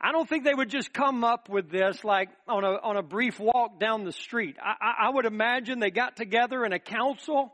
I 0.00 0.10
don't 0.10 0.28
think 0.28 0.42
they 0.42 0.54
would 0.54 0.70
just 0.70 0.92
come 0.92 1.22
up 1.22 1.48
with 1.48 1.70
this 1.70 2.02
like 2.02 2.30
on 2.48 2.64
a, 2.64 2.72
on 2.82 2.96
a 2.96 3.02
brief 3.02 3.38
walk 3.38 3.78
down 3.78 4.02
the 4.02 4.12
street. 4.12 4.56
I, 4.60 4.74
I, 4.80 5.06
I 5.06 5.10
would 5.10 5.26
imagine 5.26 5.78
they 5.78 5.92
got 5.92 6.16
together 6.16 6.64
in 6.64 6.72
a 6.72 6.80
council 6.80 7.52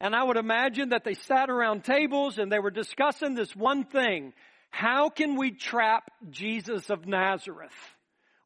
and 0.00 0.14
I 0.14 0.22
would 0.22 0.36
imagine 0.36 0.90
that 0.90 1.04
they 1.04 1.14
sat 1.14 1.50
around 1.50 1.84
tables 1.84 2.38
and 2.38 2.50
they 2.50 2.60
were 2.60 2.70
discussing 2.70 3.34
this 3.34 3.54
one 3.56 3.84
thing. 3.84 4.32
How 4.70 5.08
can 5.08 5.36
we 5.36 5.50
trap 5.50 6.10
Jesus 6.30 6.90
of 6.90 7.06
Nazareth? 7.06 7.72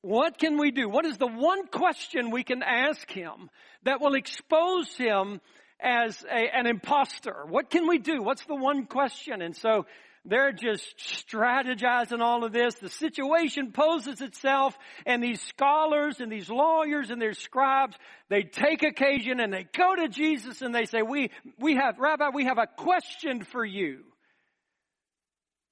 What 0.01 0.39
can 0.39 0.59
we 0.59 0.71
do? 0.71 0.89
What 0.89 1.05
is 1.05 1.19
the 1.19 1.27
one 1.27 1.67
question 1.67 2.31
we 2.31 2.43
can 2.43 2.63
ask 2.63 3.11
him 3.11 3.51
that 3.85 4.01
will 4.01 4.15
expose 4.15 4.97
him 4.97 5.41
as 5.79 6.25
a, 6.25 6.57
an 6.57 6.67
impostor? 6.67 7.45
What 7.49 7.71
can 7.71 7.87
we 7.87 7.99
do? 7.99 8.23
What's 8.23 8.45
the 8.47 8.57
one 8.57 8.87
question? 8.87 9.43
And 9.43 9.55
so 9.55 9.87
they're 10.25 10.53
just 10.53 10.85
strategizing 10.99 12.21
all 12.21 12.45
of 12.45 12.53
this. 12.53 12.77
The 12.77 12.89
situation 12.89 13.73
poses 13.73 14.21
itself 14.21 14.77
and 15.05 15.23
these 15.23 15.41
scholars 15.43 16.21
and 16.21 16.31
these 16.31 16.49
lawyers 16.49 17.11
and 17.11 17.21
their 17.21 17.35
scribes, 17.35 17.97
they 18.29 18.43
take 18.43 18.85
occasion 18.85 19.41
and 19.41 19.53
they 19.53 19.67
go 19.77 19.97
to 19.97 20.09
Jesus 20.09 20.63
and 20.63 20.73
they 20.73 20.85
say, 20.85 21.03
we, 21.03 21.31
we 21.59 21.75
have, 21.75 21.99
Rabbi, 21.99 22.31
we 22.33 22.45
have 22.45 22.59
a 22.59 22.69
question 22.69 23.43
for 23.43 23.65
you. 23.65 24.05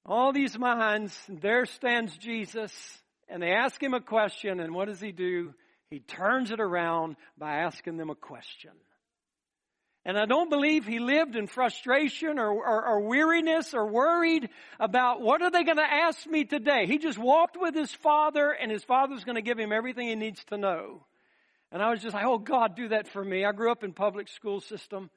All 0.04 0.32
these 0.32 0.58
minds, 0.58 1.16
there 1.28 1.66
stands 1.66 2.16
Jesus 2.16 2.72
and 3.28 3.40
they 3.40 3.52
ask 3.52 3.80
him 3.80 3.94
a 3.94 4.00
question 4.00 4.58
and 4.58 4.74
what 4.74 4.88
does 4.88 5.00
he 5.00 5.12
do? 5.12 5.54
He 5.90 6.00
turns 6.00 6.50
it 6.50 6.60
around 6.60 7.14
by 7.38 7.58
asking 7.58 7.98
them 7.98 8.10
a 8.10 8.16
question. 8.16 8.72
And 10.04 10.18
I 10.18 10.24
don't 10.24 10.48
believe 10.48 10.86
he 10.86 10.98
lived 10.98 11.36
in 11.36 11.46
frustration 11.46 12.38
or, 12.38 12.50
or, 12.50 12.86
or, 12.86 13.00
weariness 13.00 13.74
or 13.74 13.86
worried 13.86 14.48
about 14.78 15.20
what 15.20 15.42
are 15.42 15.50
they 15.50 15.62
going 15.62 15.76
to 15.76 15.82
ask 15.82 16.26
me 16.26 16.44
today. 16.44 16.86
He 16.86 16.96
just 16.96 17.18
walked 17.18 17.60
with 17.60 17.74
his 17.74 17.92
father 17.92 18.50
and 18.50 18.70
his 18.70 18.82
father's 18.82 19.24
going 19.24 19.34
to 19.34 19.42
give 19.42 19.58
him 19.58 19.72
everything 19.72 20.08
he 20.08 20.14
needs 20.14 20.42
to 20.44 20.56
know. 20.56 21.04
And 21.70 21.82
I 21.82 21.90
was 21.90 22.00
just 22.00 22.14
like, 22.14 22.24
oh 22.24 22.38
God, 22.38 22.76
do 22.76 22.88
that 22.88 23.08
for 23.08 23.22
me. 23.22 23.44
I 23.44 23.52
grew 23.52 23.70
up 23.70 23.84
in 23.84 23.92
public 23.92 24.28
school 24.28 24.60
system. 24.60 25.10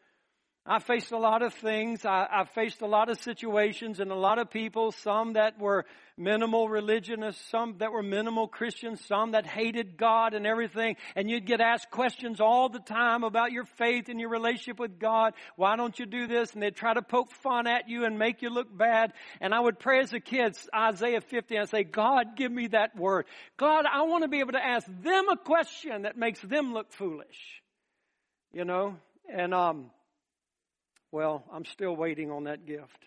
I 0.65 0.79
faced 0.79 1.12
a 1.12 1.17
lot 1.17 1.41
of 1.41 1.53
things. 1.53 2.05
I, 2.05 2.25
I, 2.32 2.46
faced 2.46 2.82
a 2.82 2.86
lot 2.86 3.10
of 3.10 3.20
situations 3.20 4.00
and 4.00 4.12
a 4.12 4.15
lot 4.15 4.39
of 4.39 4.50
people, 4.50 4.93
some 4.93 5.34
that 5.34 5.60
were 5.60 5.86
minimal 6.15 6.70
religionists, 6.70 7.43
some 7.50 7.75
that 7.79 7.91
were 7.91 8.01
minimal 8.01 8.48
Christians, 8.48 9.03
some 9.05 9.32
that 9.32 9.46
hated 9.46 9.98
God 9.98 10.34
and 10.34 10.48
everything. 10.48 10.96
And 11.17 11.29
you'd 11.29 11.46
get 11.46 11.60
asked 11.60 11.91
questions 11.91 12.39
all 12.39 12.70
the 12.70 12.79
time 12.79 13.25
about 13.25 13.51
your 13.51 13.65
faith 13.65 14.08
and 14.08 14.22
your 14.22 14.29
relationship 14.29 14.79
with 14.79 15.00
God. 15.00 15.34
Why 15.58 15.75
don't 15.75 16.00
you 16.00 16.05
do 16.05 16.27
this? 16.27 16.53
And 16.53 16.63
they'd 16.63 16.74
try 16.74 16.93
to 16.93 17.01
poke 17.01 17.34
fun 17.34 17.67
at 17.67 17.89
you 17.89 18.05
and 18.05 18.17
make 18.17 18.41
you 18.41 18.50
look 18.50 18.70
bad. 18.75 19.12
And 19.41 19.53
I 19.53 19.60
would 19.60 19.79
pray 19.79 20.00
as 20.00 20.13
a 20.13 20.22
kid, 20.22 20.58
Isaiah 20.74 21.20
50, 21.20 21.55
and 21.55 21.63
I'd 21.63 21.70
say, 21.72 21.84
God, 21.84 22.38
give 22.38 22.53
me 22.53 22.67
that 22.67 22.96
word. 22.96 23.25
God, 23.58 23.84
I 23.86 24.03
want 24.03 24.24
to 24.24 24.29
be 24.29 24.39
able 24.39 24.53
to 24.53 24.65
ask 24.65 24.88
them 24.88 25.27
a 25.27 25.36
question 25.36 26.03
that 26.03 26.17
makes 26.17 26.39
them 26.39 26.74
look 26.74 26.93
foolish. 26.93 27.62
You 28.53 28.63
know? 28.63 28.96
And, 29.29 29.53
um, 29.53 29.89
well, 31.13 31.43
I'm 31.53 31.63
still 31.65 31.96
waiting 31.96 32.32
on 32.32 32.46
that 32.46 32.65
gift. 32.65 33.05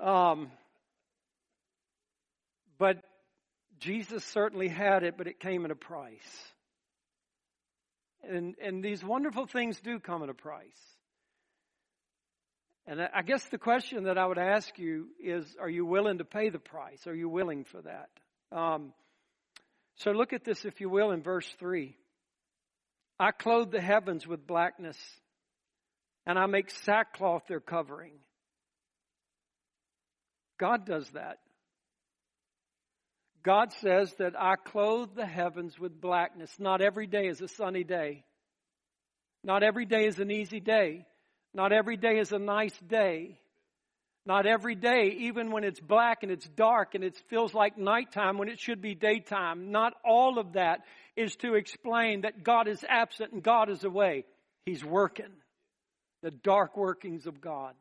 Um, 0.00 0.52
but 2.78 2.98
Jesus 3.80 4.24
certainly 4.26 4.68
had 4.68 5.02
it, 5.02 5.18
but 5.18 5.26
it 5.26 5.40
came 5.40 5.64
at 5.64 5.72
a 5.72 5.74
price. 5.74 6.52
And, 8.22 8.54
and 8.62 8.80
these 8.82 9.02
wonderful 9.02 9.46
things 9.46 9.80
do 9.80 9.98
come 9.98 10.22
at 10.22 10.28
a 10.28 10.34
price. 10.34 10.62
And 12.86 13.00
I 13.02 13.22
guess 13.22 13.44
the 13.46 13.58
question 13.58 14.04
that 14.04 14.16
I 14.16 14.24
would 14.24 14.38
ask 14.38 14.78
you 14.78 15.08
is, 15.20 15.44
are 15.60 15.68
you 15.68 15.84
willing 15.84 16.18
to 16.18 16.24
pay 16.24 16.48
the 16.48 16.60
price? 16.60 17.08
Are 17.08 17.14
you 17.14 17.28
willing 17.28 17.64
for 17.64 17.82
that? 17.82 18.08
Um, 18.56 18.92
so 19.96 20.12
look 20.12 20.32
at 20.32 20.44
this, 20.44 20.64
if 20.64 20.80
you 20.80 20.88
will, 20.88 21.10
in 21.10 21.22
verse 21.22 21.48
3. 21.58 21.96
I 23.18 23.32
clothe 23.32 23.72
the 23.72 23.80
heavens 23.80 24.28
with 24.28 24.46
blackness 24.46 24.96
and 26.30 26.38
I 26.38 26.46
make 26.46 26.70
sackcloth 26.70 27.42
their 27.48 27.58
covering. 27.58 28.12
God 30.60 30.86
does 30.86 31.10
that. 31.10 31.38
God 33.42 33.72
says 33.80 34.14
that 34.20 34.40
I 34.40 34.54
clothe 34.54 35.16
the 35.16 35.26
heavens 35.26 35.76
with 35.76 36.00
blackness. 36.00 36.52
Not 36.60 36.82
every 36.82 37.08
day 37.08 37.26
is 37.26 37.40
a 37.40 37.48
sunny 37.48 37.82
day. 37.82 38.22
Not 39.42 39.64
every 39.64 39.86
day 39.86 40.06
is 40.06 40.20
an 40.20 40.30
easy 40.30 40.60
day. 40.60 41.04
Not 41.52 41.72
every 41.72 41.96
day 41.96 42.20
is 42.20 42.30
a 42.30 42.38
nice 42.38 42.78
day. 42.78 43.40
Not 44.24 44.46
every 44.46 44.76
day, 44.76 45.16
even 45.22 45.50
when 45.50 45.64
it's 45.64 45.80
black 45.80 46.22
and 46.22 46.30
it's 46.30 46.48
dark 46.50 46.94
and 46.94 47.02
it 47.02 47.20
feels 47.28 47.54
like 47.54 47.76
nighttime 47.76 48.38
when 48.38 48.48
it 48.48 48.60
should 48.60 48.80
be 48.80 48.94
daytime. 48.94 49.72
Not 49.72 49.94
all 50.04 50.38
of 50.38 50.52
that 50.52 50.82
is 51.16 51.34
to 51.36 51.54
explain 51.54 52.20
that 52.20 52.44
God 52.44 52.68
is 52.68 52.84
absent 52.88 53.32
and 53.32 53.42
God 53.42 53.68
is 53.68 53.82
away. 53.82 54.26
He's 54.64 54.84
working 54.84 55.32
the 56.22 56.30
dark 56.30 56.76
workings 56.76 57.26
of 57.26 57.40
God. 57.40 57.74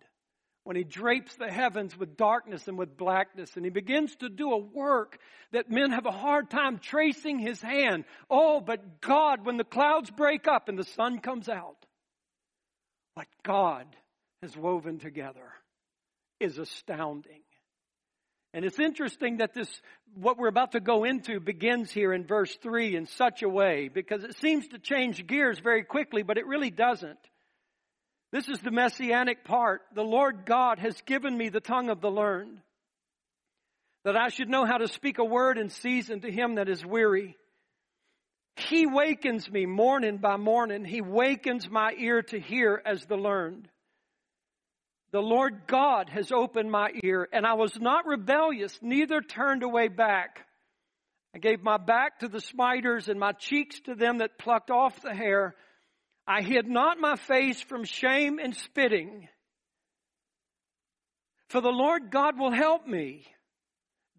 When 0.64 0.76
he 0.76 0.84
drapes 0.84 1.36
the 1.36 1.52
heavens 1.52 1.98
with 1.98 2.18
darkness 2.18 2.68
and 2.68 2.78
with 2.78 2.98
blackness, 2.98 3.56
and 3.56 3.66
he 3.66 3.72
begins 3.72 4.16
to 4.18 4.30
do 4.30 4.52
a 4.52 4.58
work 4.58 5.18
that 5.52 5.72
men 5.72 5.92
have 5.92 6.06
a 6.06 6.12
hard 6.12 6.50
time 6.50 6.78
tracing 6.78 7.40
his 7.40 7.62
hand. 7.62 8.06
Oh, 8.30 8.60
but 8.60 9.02
God, 9.02 9.46
when 9.46 9.58
the 9.58 9.64
clouds 9.64 10.12
break 10.12 10.48
up 10.48 10.70
and 10.70 10.78
the 10.78 10.84
sun 10.84 11.20
comes 11.20 11.50
out, 11.50 11.78
what 13.16 13.28
God 13.44 13.88
has 14.42 14.56
woven 14.56 15.00
together 15.00 15.52
is 16.40 16.58
astounding. 16.58 17.42
And 18.54 18.66
it's 18.66 18.80
interesting 18.80 19.38
that 19.38 19.54
this, 19.54 19.70
what 20.16 20.38
we're 20.38 20.48
about 20.48 20.72
to 20.72 20.80
go 20.80 21.04
into 21.04 21.40
begins 21.40 21.92
here 21.92 22.14
in 22.14 22.26
verse 22.26 22.56
3 22.64 22.96
in 22.96 23.06
such 23.06 23.44
a 23.44 23.50
way 23.50 23.90
because 23.90 24.24
it 24.24 24.36
seems 24.38 24.68
to 24.70 24.80
change 24.80 25.26
gears 25.28 25.60
very 25.60 25.84
quickly, 25.84 26.24
but 26.24 26.38
it 26.38 26.48
really 26.48 26.72
doesn't. 26.72 27.20
This 28.32 28.48
is 28.48 28.60
the 28.60 28.72
messianic 28.72 29.44
part. 29.44 29.82
The 29.96 30.04
Lord 30.04 30.46
God 30.46 30.80
has 30.80 31.02
given 31.02 31.36
me 31.38 31.50
the 31.50 31.60
tongue 31.60 31.90
of 31.90 32.02
the 32.02 32.12
learned, 32.12 32.62
that 34.06 34.16
I 34.16 34.30
should 34.30 34.50
know 34.50 34.66
how 34.66 34.78
to 34.78 34.88
speak 34.88 35.18
a 35.18 35.26
word 35.26 35.58
in 35.58 35.70
season 35.70 36.22
to 36.22 36.32
him 36.32 36.56
that 36.56 36.70
is 36.70 36.86
weary. 36.86 37.36
He 38.56 38.86
wakens 38.86 39.50
me 39.50 39.66
morning 39.66 40.18
by 40.18 40.38
morning. 40.38 40.86
He 40.86 41.02
wakens 41.02 41.70
my 41.70 41.94
ear 41.98 42.22
to 42.24 42.40
hear 42.40 42.82
as 42.86 43.06
the 43.06 43.16
learned. 43.16 43.68
The 45.12 45.22
Lord 45.22 45.62
God 45.66 46.10
has 46.10 46.32
opened 46.32 46.70
my 46.70 46.90
ear, 47.04 47.28
and 47.34 47.46
I 47.46 47.54
was 47.54 47.80
not 47.80 48.06
rebellious, 48.06 48.78
neither 48.82 49.22
turned 49.22 49.64
away 49.64 49.88
back. 49.88 50.46
I 51.34 51.40
gave 51.40 51.64
my 51.64 51.78
back 51.78 52.20
to 52.20 52.28
the 52.28 52.42
smiters 52.42 53.08
and 53.08 53.20
my 53.20 53.32
cheeks 53.32 53.80
to 53.82 53.96
them 53.96 54.20
that 54.20 54.38
plucked 54.38 54.70
off 54.70 55.02
the 55.02 55.14
hair. 55.14 55.56
I 56.30 56.44
hid 56.44 56.68
not 56.68 57.00
my 57.00 57.16
face 57.16 57.60
from 57.60 57.86
shame 57.86 58.38
and 58.38 58.56
spitting. 58.56 59.28
For 61.48 61.60
the 61.60 61.72
Lord 61.72 62.12
God 62.12 62.38
will 62.38 62.52
help 62.52 62.86
me. 62.86 63.26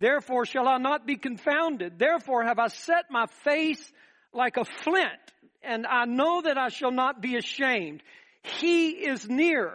Therefore 0.01 0.45
shall 0.45 0.67
I 0.67 0.79
not 0.79 1.07
be 1.07 1.15
confounded. 1.15 2.01
Therefore 2.01 2.43
have 2.43 2.59
I 2.59 2.67
set 2.67 3.13
my 3.13 3.27
face 3.45 3.93
like 4.33 4.57
a 4.57 4.65
flint, 4.65 5.21
and 5.63 5.87
I 5.87 6.05
know 6.05 6.43
that 6.43 6.59
I 6.59 6.69
shall 6.69 6.91
not 6.91 7.23
be 7.23 7.37
ashamed. 7.37 8.03
He 8.43 8.91
is 8.91 9.29
near 9.29 9.73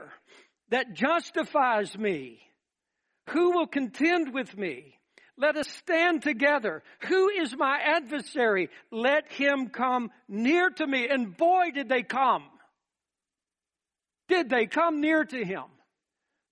that 0.71 0.93
justifies 0.93 1.97
me. 1.97 2.39
Who 3.29 3.51
will 3.51 3.67
contend 3.67 4.33
with 4.33 4.57
me? 4.57 4.99
Let 5.37 5.57
us 5.57 5.67
stand 5.67 6.23
together. 6.23 6.81
Who 7.07 7.29
is 7.29 7.55
my 7.57 7.77
adversary? 7.77 8.69
Let 8.91 9.31
him 9.31 9.69
come 9.69 10.11
near 10.29 10.69
to 10.69 10.87
me. 10.87 11.07
And 11.09 11.35
boy, 11.35 11.71
did 11.73 11.89
they 11.89 12.03
come. 12.03 12.43
Did 14.29 14.49
they 14.49 14.65
come 14.65 15.01
near 15.01 15.23
to 15.23 15.43
him? 15.43 15.63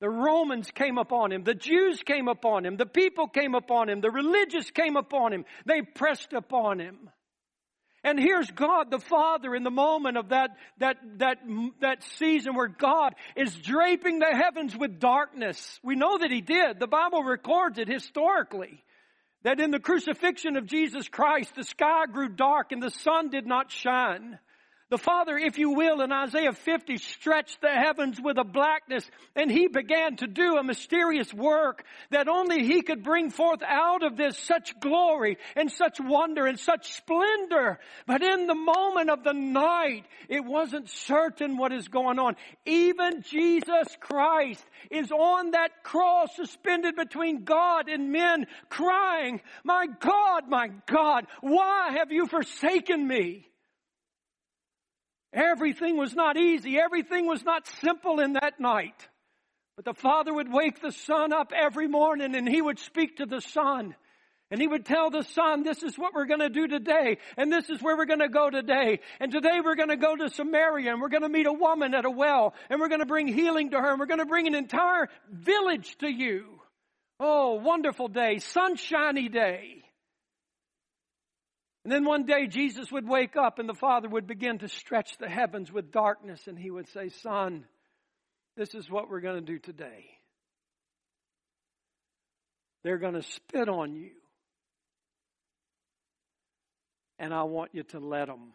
The 0.01 0.09
Romans 0.09 0.69
came 0.71 0.97
upon 0.97 1.31
him. 1.31 1.45
The 1.45 1.53
Jews 1.53 2.01
came 2.03 2.27
upon 2.27 2.65
him. 2.65 2.75
The 2.75 2.85
people 2.85 3.29
came 3.29 3.55
upon 3.55 3.87
him. 3.87 4.01
The 4.01 4.11
religious 4.11 4.69
came 4.69 4.97
upon 4.97 5.31
him. 5.31 5.45
They 5.65 5.81
pressed 5.81 6.33
upon 6.33 6.79
him. 6.79 7.09
And 8.03 8.19
here's 8.19 8.51
God 8.51 8.91
the 8.91 8.99
Father 8.99 9.55
in 9.55 9.63
the 9.63 9.71
moment 9.71 10.17
of 10.17 10.29
that, 10.29 10.51
that, 10.79 10.97
that, 11.19 11.37
that 11.79 12.03
season 12.17 12.53
where 12.53 12.67
God 12.67 13.15
is 13.35 13.55
draping 13.55 14.19
the 14.19 14.35
heavens 14.35 14.75
with 14.75 14.99
darkness. 14.99 15.79
We 15.83 15.95
know 15.95 16.17
that 16.17 16.31
He 16.31 16.41
did. 16.41 16.79
The 16.79 16.87
Bible 16.87 17.23
records 17.23 17.79
it 17.79 17.87
historically. 17.87 18.83
That 19.43 19.59
in 19.59 19.71
the 19.71 19.79
crucifixion 19.79 20.57
of 20.57 20.65
Jesus 20.65 21.07
Christ, 21.07 21.55
the 21.55 21.63
sky 21.63 22.05
grew 22.11 22.29
dark 22.29 22.71
and 22.71 22.81
the 22.81 22.91
sun 22.91 23.29
did 23.29 23.45
not 23.45 23.71
shine. 23.71 24.39
The 24.93 24.99
Father, 24.99 25.39
if 25.39 25.57
you 25.57 25.71
will, 25.71 26.01
in 26.01 26.11
Isaiah 26.11 26.53
50 26.53 26.97
stretched 26.97 27.61
the 27.61 27.71
heavens 27.71 28.21
with 28.21 28.37
a 28.37 28.43
blackness 28.43 29.09
and 29.35 29.49
He 29.49 29.67
began 29.67 30.17
to 30.17 30.27
do 30.27 30.57
a 30.57 30.63
mysterious 30.63 31.33
work 31.33 31.83
that 32.11 32.27
only 32.27 32.63
He 32.63 32.83
could 32.83 33.01
bring 33.01 33.31
forth 33.31 33.63
out 33.63 34.03
of 34.03 34.17
this 34.17 34.37
such 34.37 34.79
glory 34.79 35.39
and 35.55 35.71
such 35.71 35.99
wonder 35.99 36.45
and 36.45 36.59
such 36.59 36.93
splendor. 36.93 37.79
But 38.05 38.21
in 38.21 38.45
the 38.45 38.53
moment 38.53 39.09
of 39.09 39.23
the 39.23 39.33
night, 39.33 40.05
it 40.29 40.45
wasn't 40.45 40.91
certain 40.91 41.57
what 41.57 41.73
is 41.73 41.87
going 41.87 42.19
on. 42.19 42.35
Even 42.67 43.23
Jesus 43.23 43.87
Christ 43.99 44.63
is 44.91 45.11
on 45.11 45.53
that 45.53 45.81
cross 45.81 46.35
suspended 46.35 46.95
between 46.95 47.45
God 47.45 47.89
and 47.89 48.11
men 48.11 48.45
crying, 48.69 49.41
my 49.63 49.87
God, 49.87 50.47
my 50.49 50.69
God, 50.85 51.25
why 51.41 51.93
have 51.97 52.11
you 52.11 52.27
forsaken 52.27 53.07
me? 53.07 53.47
Everything 55.33 55.97
was 55.97 56.13
not 56.13 56.37
easy. 56.37 56.79
Everything 56.79 57.25
was 57.25 57.43
not 57.43 57.67
simple 57.81 58.19
in 58.19 58.33
that 58.33 58.59
night. 58.59 59.07
But 59.75 59.85
the 59.85 59.93
father 59.93 60.33
would 60.33 60.51
wake 60.51 60.81
the 60.81 60.91
son 60.91 61.33
up 61.33 61.51
every 61.55 61.87
morning 61.87 62.35
and 62.35 62.47
he 62.47 62.61
would 62.61 62.77
speak 62.77 63.17
to 63.17 63.25
the 63.25 63.41
son. 63.41 63.95
And 64.51 64.61
he 64.61 64.67
would 64.67 64.85
tell 64.85 65.09
the 65.09 65.23
son, 65.23 65.63
this 65.63 65.81
is 65.81 65.97
what 65.97 66.13
we're 66.13 66.27
going 66.27 66.41
to 66.41 66.49
do 66.49 66.67
today. 66.67 67.17
And 67.37 67.51
this 67.51 67.71
is 67.71 67.81
where 67.81 67.97
we're 67.97 68.05
going 68.05 68.19
to 68.19 68.29
go 68.29 68.51
today. 68.51 68.99
And 69.19 69.31
today 69.31 69.61
we're 69.63 69.73
going 69.73 69.89
to 69.89 69.95
go 69.95 70.15
to 70.15 70.29
Samaria 70.29 70.91
and 70.91 71.01
we're 71.01 71.09
going 71.09 71.23
to 71.23 71.29
meet 71.29 71.47
a 71.47 71.53
woman 71.53 71.95
at 71.95 72.05
a 72.05 72.11
well 72.11 72.53
and 72.69 72.79
we're 72.79 72.89
going 72.89 72.99
to 72.99 73.07
bring 73.07 73.27
healing 73.27 73.71
to 73.71 73.79
her 73.79 73.89
and 73.89 73.99
we're 73.99 74.05
going 74.05 74.19
to 74.19 74.27
bring 74.27 74.45
an 74.45 74.53
entire 74.53 75.09
village 75.31 75.97
to 75.99 76.07
you. 76.07 76.45
Oh, 77.19 77.53
wonderful 77.53 78.09
day, 78.09 78.37
sunshiny 78.37 79.29
day. 79.29 79.82
And 81.83 81.91
then 81.91 82.05
one 82.05 82.25
day 82.25 82.47
Jesus 82.47 82.91
would 82.91 83.07
wake 83.07 83.35
up 83.35 83.59
and 83.59 83.67
the 83.67 83.73
Father 83.73 84.07
would 84.07 84.25
begin 84.25 84.59
to 84.59 84.69
stretch 84.69 85.17
the 85.17 85.27
heavens 85.27 85.71
with 85.71 85.91
darkness 85.91 86.47
and 86.47 86.57
he 86.57 86.71
would 86.71 86.87
say, 86.89 87.09
Son, 87.09 87.65
this 88.55 88.73
is 88.73 88.89
what 88.89 89.09
we're 89.09 89.19
going 89.19 89.43
to 89.43 89.51
do 89.51 89.59
today. 89.59 90.05
They're 92.83 92.97
going 92.97 93.15
to 93.15 93.23
spit 93.23 93.67
on 93.67 93.95
you. 93.95 94.11
And 97.19 97.33
I 97.33 97.43
want 97.43 97.71
you 97.73 97.83
to 97.83 97.99
let 97.99 98.27
them. 98.27 98.53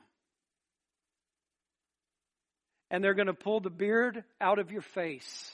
And 2.91 3.03
they're 3.05 3.15
going 3.15 3.27
to 3.27 3.35
pull 3.35 3.61
the 3.61 3.71
beard 3.71 4.25
out 4.41 4.59
of 4.59 4.71
your 4.71 4.83
face. 4.83 5.51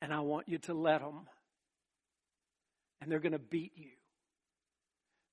And 0.00 0.12
I 0.12 0.20
want 0.20 0.48
you 0.48 0.58
to 0.58 0.74
let 0.74 1.00
them. 1.00 1.26
And 3.00 3.10
they're 3.10 3.20
going 3.20 3.32
to 3.32 3.38
beat 3.38 3.72
you. 3.76 3.90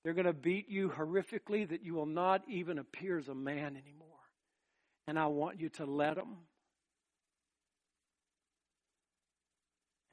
They're 0.05 0.13
going 0.13 0.27
to 0.27 0.33
beat 0.33 0.69
you 0.69 0.89
horrifically 0.95 1.67
that 1.67 1.83
you 1.83 1.95
will 1.95 2.05
not 2.05 2.43
even 2.47 2.77
appear 2.77 3.17
as 3.17 3.27
a 3.27 3.33
man 3.33 3.75
anymore. 3.75 4.07
And 5.07 5.17
I 5.17 5.25
want 5.25 5.59
you 5.59 5.69
to 5.69 5.85
let 5.85 6.15
them. 6.15 6.37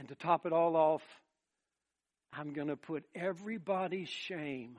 And 0.01 0.09
to 0.09 0.15
top 0.15 0.47
it 0.47 0.53
all 0.55 0.77
off, 0.77 1.03
I'm 2.33 2.55
going 2.55 2.69
to 2.69 2.77
put 2.77 3.05
everybody's 3.15 4.09
shame 4.09 4.79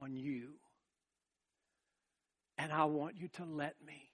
on 0.00 0.16
you. 0.16 0.48
And 2.56 2.72
I 2.72 2.86
want 2.86 3.18
you 3.18 3.28
to 3.34 3.44
let 3.44 3.74
me. 3.86 4.10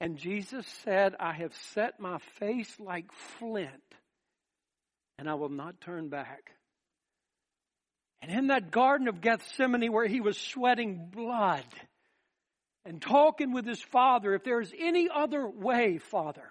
And 0.00 0.16
Jesus 0.16 0.66
said, 0.82 1.14
I 1.20 1.32
have 1.32 1.54
set 1.72 2.00
my 2.00 2.18
face 2.40 2.74
like 2.80 3.12
flint, 3.38 3.94
and 5.16 5.30
I 5.30 5.34
will 5.34 5.48
not 5.48 5.80
turn 5.80 6.08
back. 6.08 6.57
And 8.20 8.30
in 8.30 8.46
that 8.48 8.70
Garden 8.70 9.08
of 9.08 9.20
Gethsemane 9.20 9.92
where 9.92 10.06
he 10.06 10.20
was 10.20 10.36
sweating 10.36 11.10
blood 11.12 11.64
and 12.84 13.00
talking 13.00 13.52
with 13.52 13.66
his 13.66 13.80
Father, 13.80 14.34
if 14.34 14.44
there's 14.44 14.72
any 14.78 15.08
other 15.14 15.48
way, 15.48 15.98
Father, 15.98 16.48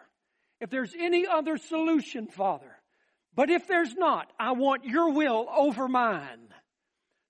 if 0.61 0.69
there's 0.69 0.93
any 0.97 1.27
other 1.27 1.57
solution, 1.57 2.27
Father, 2.27 2.71
but 3.35 3.49
if 3.49 3.67
there's 3.67 3.93
not, 3.93 4.31
I 4.39 4.53
want 4.53 4.85
your 4.85 5.11
will 5.11 5.47
over 5.55 5.87
mine. 5.87 6.47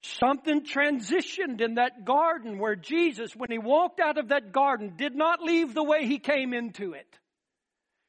Something 0.04 0.62
transitioned 0.62 1.60
in 1.60 1.76
that 1.76 2.06
garden 2.06 2.60
where 2.60 2.76
Jesus, 2.76 3.36
when 3.36 3.52
he 3.52 3.58
walked 3.58 4.00
out 4.00 4.18
of 4.18 4.30
that 4.30 4.54
garden, 4.54 4.94
did 4.96 5.16
not 5.16 5.42
leave 5.42 5.74
the 5.74 5.84
way 5.84 6.06
he 6.06 6.20
came 6.20 6.54
into 6.54 6.94
it. 6.94 7.08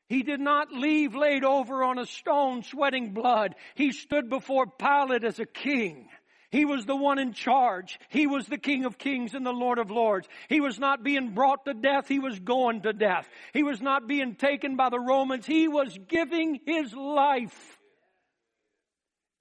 He 0.09 0.23
did 0.23 0.41
not 0.41 0.73
leave 0.73 1.15
laid 1.15 1.45
over 1.45 1.83
on 1.83 1.99
a 1.99 2.07
stone 2.07 2.63
sweating 2.63 3.13
blood. 3.13 3.57
He 3.75 3.93
stood 3.93 4.31
before 4.31 4.67
Pilate 4.67 5.25
as 5.25 5.39
a 5.39 5.47
king. 5.47 6.09
He 6.51 6.65
was 6.65 6.87
the 6.87 6.97
one 6.97 7.19
in 7.19 7.33
charge. 7.33 7.99
He 8.09 8.27
was 8.27 8.47
the 8.47 8.59
King 8.59 8.85
of 8.85 8.97
Kings 8.97 9.35
and 9.35 9.45
the 9.45 9.53
Lord 9.53 9.79
of 9.79 9.91
Lords. 9.91 10.29
He 10.49 10.61
was 10.61 10.79
not 10.79 11.03
being 11.03 11.35
brought 11.35 11.65
to 11.67 11.75
death. 11.75 12.09
He 12.09 12.19
was 12.19 12.39
going 12.39 12.83
to 12.83 12.93
death. 12.93 13.29
He 13.53 13.63
was 13.63 13.83
not 13.83 14.07
being 14.07 14.35
taken 14.35 14.77
by 14.77 14.89
the 14.89 15.01
Romans. 15.01 15.45
He 15.47 15.69
was 15.69 15.99
giving 16.09 16.61
his 16.65 16.95
life 16.95 17.78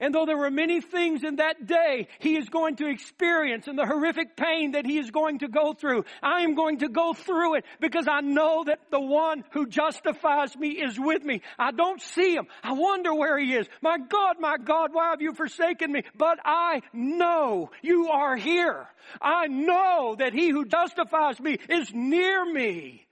and 0.00 0.14
though 0.14 0.26
there 0.26 0.38
were 0.38 0.50
many 0.50 0.80
things 0.80 1.24
in 1.24 1.36
that 1.36 1.66
day 1.66 2.06
he 2.20 2.36
is 2.36 2.48
going 2.48 2.76
to 2.76 2.86
experience 2.86 3.66
and 3.66 3.76
the 3.76 3.86
horrific 3.86 4.36
pain 4.36 4.72
that 4.72 4.86
he 4.86 4.98
is 4.98 5.10
going 5.10 5.40
to 5.40 5.48
go 5.48 5.72
through, 5.72 6.04
I 6.22 6.42
am 6.42 6.54
going 6.54 6.78
to 6.78 6.88
go 6.88 7.14
through 7.14 7.56
it 7.56 7.64
because 7.80 8.06
I 8.06 8.20
know 8.20 8.62
that 8.64 8.78
the 8.92 9.00
one 9.00 9.42
who 9.50 9.66
justifies 9.66 10.56
me 10.56 10.68
is 10.68 10.98
with 11.00 11.24
me. 11.24 11.42
I 11.58 11.72
don't 11.72 12.00
see 12.00 12.34
him. 12.34 12.46
I 12.62 12.72
wonder 12.72 13.12
where 13.12 13.38
he 13.38 13.54
is. 13.54 13.66
My 13.82 13.98
God, 13.98 14.36
my 14.38 14.56
God, 14.56 14.90
why 14.92 15.10
have 15.10 15.20
you 15.20 15.34
forsaken 15.34 15.90
me? 15.90 16.04
But 16.16 16.38
I 16.44 16.82
know 16.92 17.70
you 17.82 18.08
are 18.08 18.36
here. 18.36 18.86
I 19.20 19.48
know 19.48 20.14
that 20.16 20.32
he 20.32 20.50
who 20.50 20.64
justifies 20.64 21.40
me 21.40 21.58
is 21.68 21.92
near 21.92 22.44
me. 22.44 23.04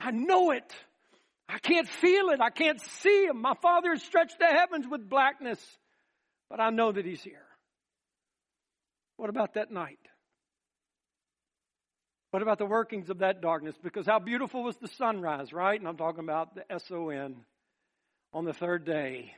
I 0.00 0.10
know 0.10 0.50
it. 0.50 0.74
I 1.48 1.58
can't 1.58 1.88
feel 1.88 2.30
it. 2.30 2.40
I 2.40 2.50
can't 2.50 2.80
see 2.80 3.26
him. 3.26 3.40
My 3.40 3.54
father 3.62 3.90
has 3.90 4.02
stretched 4.02 4.40
the 4.40 4.46
heavens 4.46 4.86
with 4.90 5.08
blackness 5.08 5.60
but 6.52 6.60
I 6.60 6.68
know 6.68 6.92
that 6.92 7.06
He's 7.06 7.22
here. 7.22 7.46
What 9.16 9.30
about 9.30 9.54
that 9.54 9.70
night? 9.70 9.98
What 12.30 12.42
about 12.42 12.58
the 12.58 12.66
workings 12.66 13.08
of 13.08 13.20
that 13.20 13.40
darkness? 13.40 13.74
Because 13.82 14.04
how 14.04 14.18
beautiful 14.18 14.62
was 14.62 14.76
the 14.76 14.88
sunrise, 14.98 15.50
right? 15.54 15.80
And 15.80 15.88
I'm 15.88 15.96
talking 15.96 16.22
about 16.22 16.54
the 16.54 16.70
S 16.70 16.84
O 16.90 17.08
N 17.08 17.36
on 18.34 18.44
the 18.44 18.52
third 18.52 18.84
day. 18.84 19.32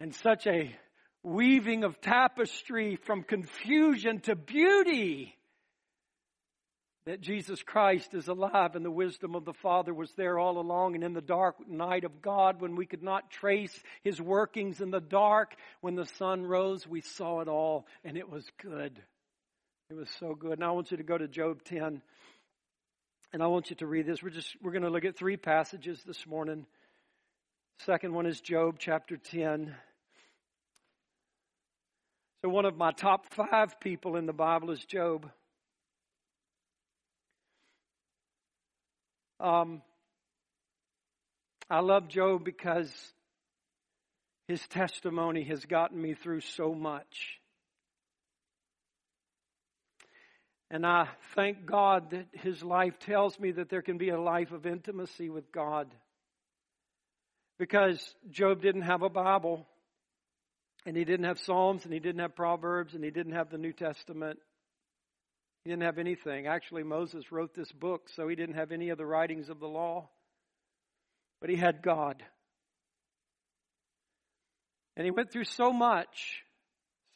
And 0.00 0.12
such 0.12 0.48
a 0.48 0.74
weaving 1.22 1.84
of 1.84 2.00
tapestry 2.00 2.96
from 2.96 3.22
confusion 3.22 4.18
to 4.22 4.34
beauty 4.34 5.36
that 7.06 7.20
Jesus 7.20 7.62
Christ 7.62 8.14
is 8.14 8.28
alive 8.28 8.74
and 8.74 8.84
the 8.84 8.90
wisdom 8.90 9.34
of 9.34 9.44
the 9.44 9.52
Father 9.52 9.92
was 9.92 10.10
there 10.16 10.38
all 10.38 10.58
along. 10.58 10.94
And 10.94 11.04
in 11.04 11.12
the 11.12 11.20
dark 11.20 11.56
night 11.68 12.04
of 12.04 12.22
God, 12.22 12.62
when 12.62 12.76
we 12.76 12.86
could 12.86 13.02
not 13.02 13.30
trace 13.30 13.78
His 14.02 14.20
workings 14.20 14.80
in 14.80 14.90
the 14.90 15.00
dark, 15.00 15.54
when 15.82 15.96
the 15.96 16.06
sun 16.18 16.46
rose, 16.46 16.86
we 16.86 17.02
saw 17.02 17.40
it 17.40 17.48
all 17.48 17.86
and 18.04 18.16
it 18.16 18.30
was 18.30 18.44
good. 18.62 18.98
It 19.90 19.94
was 19.94 20.08
so 20.18 20.34
good. 20.34 20.58
Now 20.58 20.70
I 20.70 20.72
want 20.72 20.90
you 20.90 20.96
to 20.96 21.02
go 21.02 21.18
to 21.18 21.28
Job 21.28 21.62
10 21.64 22.00
and 23.34 23.42
I 23.42 23.48
want 23.48 23.68
you 23.68 23.76
to 23.76 23.86
read 23.86 24.06
this. 24.06 24.22
We're 24.22 24.30
just, 24.30 24.56
we're 24.62 24.72
going 24.72 24.84
to 24.84 24.90
look 24.90 25.04
at 25.04 25.18
three 25.18 25.36
passages 25.36 26.02
this 26.06 26.26
morning. 26.26 26.64
Second 27.80 28.14
one 28.14 28.24
is 28.24 28.40
Job 28.40 28.76
chapter 28.78 29.18
10. 29.18 29.74
So 32.40 32.48
one 32.48 32.64
of 32.64 32.78
my 32.78 32.92
top 32.92 33.26
five 33.34 33.78
people 33.80 34.16
in 34.16 34.24
the 34.24 34.32
Bible 34.32 34.70
is 34.70 34.82
Job. 34.86 35.30
Um, 39.40 39.82
I 41.68 41.80
love 41.80 42.08
Job 42.08 42.44
because 42.44 42.92
his 44.46 44.60
testimony 44.68 45.44
has 45.44 45.64
gotten 45.64 46.00
me 46.00 46.14
through 46.14 46.40
so 46.40 46.74
much. 46.74 47.40
And 50.70 50.84
I 50.84 51.08
thank 51.34 51.66
God 51.66 52.10
that 52.10 52.26
his 52.32 52.62
life 52.62 52.98
tells 52.98 53.38
me 53.38 53.52
that 53.52 53.68
there 53.68 53.82
can 53.82 53.96
be 53.96 54.08
a 54.08 54.20
life 54.20 54.50
of 54.50 54.66
intimacy 54.66 55.30
with 55.30 55.52
God. 55.52 55.88
Because 57.58 58.02
Job 58.30 58.60
didn't 58.60 58.82
have 58.82 59.02
a 59.02 59.08
Bible, 59.08 59.66
and 60.84 60.96
he 60.96 61.04
didn't 61.04 61.26
have 61.26 61.38
Psalms, 61.38 61.84
and 61.84 61.92
he 61.92 62.00
didn't 62.00 62.20
have 62.20 62.34
Proverbs, 62.34 62.94
and 62.94 63.04
he 63.04 63.10
didn't 63.10 63.34
have 63.34 63.50
the 63.50 63.58
New 63.58 63.72
Testament. 63.72 64.38
He 65.64 65.70
didn't 65.70 65.84
have 65.84 65.98
anything. 65.98 66.46
Actually, 66.46 66.82
Moses 66.82 67.32
wrote 67.32 67.54
this 67.54 67.72
book, 67.72 68.10
so 68.14 68.28
he 68.28 68.36
didn't 68.36 68.56
have 68.56 68.70
any 68.70 68.90
of 68.90 68.98
the 68.98 69.06
writings 69.06 69.48
of 69.48 69.60
the 69.60 69.66
law. 69.66 70.10
But 71.40 71.48
he 71.48 71.56
had 71.56 71.82
God. 71.82 72.22
And 74.96 75.06
he 75.06 75.10
went 75.10 75.32
through 75.32 75.44
so 75.44 75.72
much, 75.72 76.42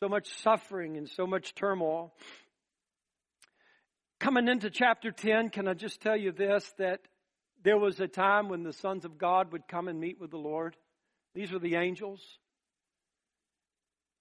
so 0.00 0.08
much 0.08 0.28
suffering 0.42 0.96
and 0.96 1.08
so 1.08 1.26
much 1.26 1.54
turmoil. 1.54 2.14
Coming 4.18 4.48
into 4.48 4.70
chapter 4.70 5.10
10, 5.10 5.50
can 5.50 5.68
I 5.68 5.74
just 5.74 6.00
tell 6.00 6.16
you 6.16 6.32
this 6.32 6.72
that 6.78 7.00
there 7.62 7.78
was 7.78 8.00
a 8.00 8.08
time 8.08 8.48
when 8.48 8.62
the 8.62 8.72
sons 8.72 9.04
of 9.04 9.18
God 9.18 9.52
would 9.52 9.68
come 9.68 9.88
and 9.88 10.00
meet 10.00 10.18
with 10.18 10.30
the 10.30 10.38
Lord. 10.38 10.74
These 11.34 11.52
were 11.52 11.58
the 11.58 11.76
angels. 11.76 12.24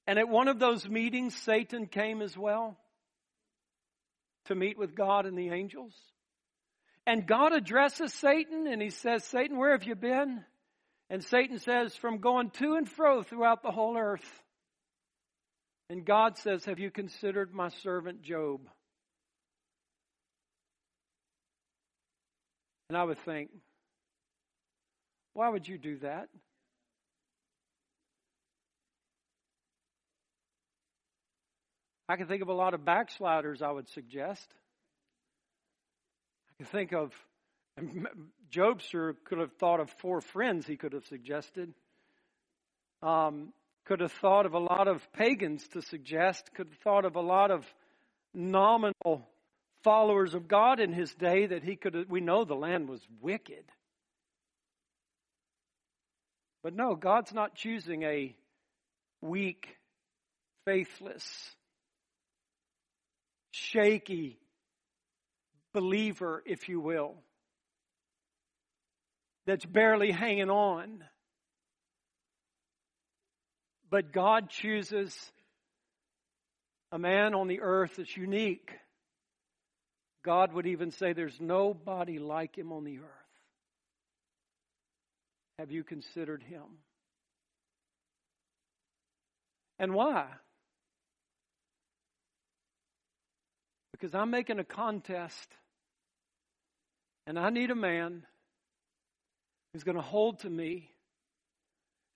And 0.05 0.19
at 0.19 0.27
one 0.27 0.49
of 0.49 0.59
those 0.59 0.87
meetings, 0.87 1.33
Satan 1.35 1.87
came 1.87 2.21
as 2.21 2.37
well 2.37 2.77
to 4.47 4.55
meet 4.55 4.77
with 4.77 4.95
God 4.95 5.25
and 5.25 5.37
the 5.37 5.49
angels. 5.49 5.93
And 7.05 7.25
God 7.25 7.53
addresses 7.53 8.13
Satan 8.13 8.67
and 8.67 8.81
he 8.81 8.89
says, 8.89 9.23
Satan, 9.23 9.57
where 9.57 9.71
have 9.71 9.85
you 9.85 9.95
been? 9.95 10.43
And 11.09 11.23
Satan 11.23 11.59
says, 11.59 11.95
from 11.95 12.17
going 12.19 12.49
to 12.51 12.75
and 12.75 12.87
fro 12.87 13.23
throughout 13.23 13.63
the 13.63 13.71
whole 13.71 13.97
earth. 13.97 14.43
And 15.89 16.03
God 16.03 16.37
says, 16.37 16.65
have 16.65 16.79
you 16.79 16.91
considered 16.91 17.53
my 17.53 17.69
servant 17.81 18.21
Job? 18.21 18.59
And 22.89 22.97
I 22.97 23.03
would 23.03 23.19
think, 23.19 23.51
why 25.33 25.47
would 25.49 25.67
you 25.67 25.77
do 25.77 25.99
that? 25.99 26.27
I 32.09 32.15
can 32.15 32.27
think 32.27 32.41
of 32.41 32.47
a 32.47 32.53
lot 32.53 32.73
of 32.73 32.85
backsliders, 32.85 33.61
I 33.61 33.69
would 33.69 33.89
suggest. 33.89 34.47
I 36.49 36.63
can 36.63 36.65
think 36.71 36.93
of, 36.93 37.11
Job 38.49 38.81
sure 38.81 39.13
could 39.25 39.39
have 39.39 39.51
thought 39.53 39.81
of 39.81 39.89
four 39.99 40.21
friends 40.21 40.65
he 40.65 40.77
could 40.77 40.93
have 40.93 41.05
suggested. 41.05 41.73
Um, 43.03 43.51
could 43.85 43.99
have 43.99 44.13
thought 44.13 44.45
of 44.45 44.53
a 44.53 44.59
lot 44.59 44.87
of 44.87 45.05
pagans 45.13 45.67
to 45.69 45.81
suggest, 45.81 46.49
could 46.55 46.67
have 46.67 46.77
thought 46.79 47.05
of 47.05 47.15
a 47.15 47.21
lot 47.21 47.51
of 47.51 47.65
nominal 48.33 49.27
followers 49.83 50.33
of 50.33 50.47
God 50.47 50.79
in 50.79 50.93
his 50.93 51.13
day 51.13 51.47
that 51.47 51.63
he 51.63 51.75
could 51.75 51.93
have, 51.93 52.09
we 52.09 52.21
know 52.21 52.45
the 52.45 52.55
land 52.55 52.89
was 52.89 53.01
wicked. 53.21 53.63
But 56.63 56.73
no, 56.73 56.95
God's 56.95 57.33
not 57.33 57.55
choosing 57.55 58.03
a 58.03 58.35
weak, 59.21 59.77
faithless, 60.65 61.55
shaky 63.57 64.39
believer, 65.73 66.43
if 66.45 66.69
you 66.69 66.79
will, 66.79 67.15
that's 69.45 69.65
barely 69.65 70.11
hanging 70.11 70.49
on. 70.49 71.03
But 73.89 74.11
God 74.11 74.49
chooses 74.49 75.15
a 76.91 76.99
man 76.99 77.33
on 77.33 77.47
the 77.47 77.61
earth 77.61 77.95
that's 77.97 78.15
unique. 78.15 78.71
God 80.23 80.53
would 80.53 80.67
even 80.67 80.91
say 80.91 81.13
there's 81.13 81.39
nobody 81.39 82.19
like 82.19 82.57
him 82.57 82.73
on 82.73 82.83
the 82.83 82.97
earth. 82.97 83.05
Have 85.59 85.71
you 85.71 85.83
considered 85.83 86.43
him? 86.43 86.63
And 89.79 89.93
why? 89.93 90.27
Because 93.97 94.13
I'm 94.13 94.29
making 94.29 94.59
a 94.59 94.63
contest 94.63 95.49
And 97.25 97.37
I 97.37 97.49
need 97.49 97.71
a 97.71 97.75
man 97.75 98.25
who's 99.73 99.83
going 99.83 99.97
to 99.97 100.01
hold 100.01 100.39
to 100.39 100.49
me 100.49 100.89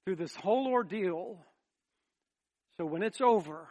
through 0.05 0.15
this 0.15 0.35
whole 0.35 0.67
ordeal 0.67 1.39
so 2.77 2.85
when 2.85 3.03
it's 3.03 3.21
over, 3.21 3.67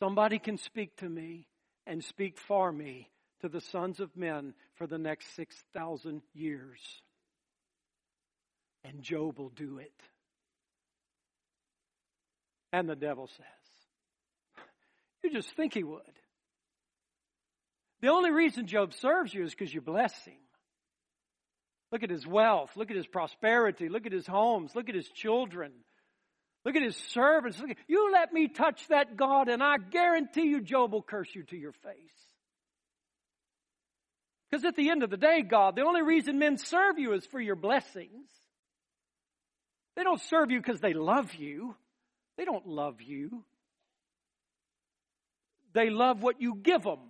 somebody 0.00 0.38
can 0.38 0.58
speak 0.58 0.96
to 0.96 1.08
me 1.08 1.46
and 1.86 2.04
speak 2.04 2.36
for 2.36 2.72
me 2.72 3.08
to 3.40 3.48
the 3.48 3.60
sons 3.60 4.00
of 4.00 4.14
men 4.16 4.54
for 4.74 4.86
the 4.86 4.98
next 4.98 5.34
6,000 5.36 6.22
years. 6.34 6.80
And 8.84 9.02
Job 9.02 9.38
will 9.38 9.48
do 9.50 9.78
it. 9.78 9.94
And 12.72 12.88
the 12.88 12.96
devil 12.96 13.28
says, 13.28 14.64
You 15.22 15.32
just 15.32 15.50
think 15.56 15.72
he 15.72 15.84
would. 15.84 16.02
The 18.06 18.12
only 18.12 18.30
reason 18.30 18.68
Job 18.68 18.94
serves 18.94 19.34
you 19.34 19.42
is 19.42 19.50
because 19.50 19.74
you 19.74 19.80
bless 19.80 20.14
him. 20.24 20.38
Look 21.90 22.04
at 22.04 22.10
his 22.10 22.24
wealth. 22.24 22.70
Look 22.76 22.92
at 22.92 22.96
his 22.96 23.08
prosperity. 23.08 23.88
Look 23.88 24.06
at 24.06 24.12
his 24.12 24.28
homes. 24.28 24.76
Look 24.76 24.88
at 24.88 24.94
his 24.94 25.08
children. 25.08 25.72
Look 26.64 26.76
at 26.76 26.82
his 26.82 26.96
servants. 26.96 27.58
Look 27.58 27.70
at, 27.70 27.78
you 27.88 28.12
let 28.12 28.32
me 28.32 28.46
touch 28.46 28.86
that 28.90 29.16
God, 29.16 29.48
and 29.48 29.60
I 29.60 29.78
guarantee 29.78 30.44
you, 30.44 30.60
Job 30.60 30.92
will 30.92 31.02
curse 31.02 31.34
you 31.34 31.42
to 31.46 31.56
your 31.56 31.72
face. 31.72 31.96
Because 34.48 34.64
at 34.64 34.76
the 34.76 34.90
end 34.90 35.02
of 35.02 35.10
the 35.10 35.16
day, 35.16 35.42
God, 35.42 35.74
the 35.74 35.82
only 35.82 36.02
reason 36.02 36.38
men 36.38 36.58
serve 36.58 37.00
you 37.00 37.12
is 37.12 37.26
for 37.26 37.40
your 37.40 37.56
blessings. 37.56 38.28
They 39.96 40.04
don't 40.04 40.20
serve 40.20 40.52
you 40.52 40.60
because 40.60 40.80
they 40.80 40.94
love 40.94 41.34
you. 41.34 41.74
They 42.36 42.44
don't 42.44 42.68
love 42.68 43.02
you. 43.02 43.42
They 45.72 45.90
love 45.90 46.22
what 46.22 46.40
you 46.40 46.54
give 46.54 46.84
them. 46.84 47.00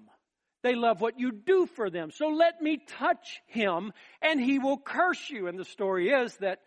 They 0.66 0.74
love 0.74 1.00
what 1.00 1.20
you 1.20 1.30
do 1.30 1.66
for 1.76 1.90
them. 1.90 2.10
So 2.10 2.26
let 2.26 2.60
me 2.60 2.80
touch 2.98 3.40
him 3.46 3.92
and 4.20 4.40
he 4.40 4.58
will 4.58 4.78
curse 4.78 5.30
you. 5.30 5.46
And 5.46 5.56
the 5.56 5.64
story 5.64 6.08
is 6.08 6.36
that 6.38 6.58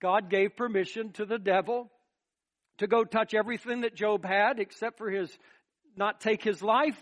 God 0.00 0.30
gave 0.30 0.54
permission 0.54 1.10
to 1.14 1.24
the 1.24 1.36
devil 1.36 1.90
to 2.78 2.86
go 2.86 3.02
touch 3.02 3.34
everything 3.34 3.80
that 3.80 3.96
Job 3.96 4.24
had 4.24 4.60
except 4.60 4.98
for 4.98 5.10
his 5.10 5.36
not 5.96 6.20
take 6.20 6.44
his 6.44 6.62
life. 6.62 6.96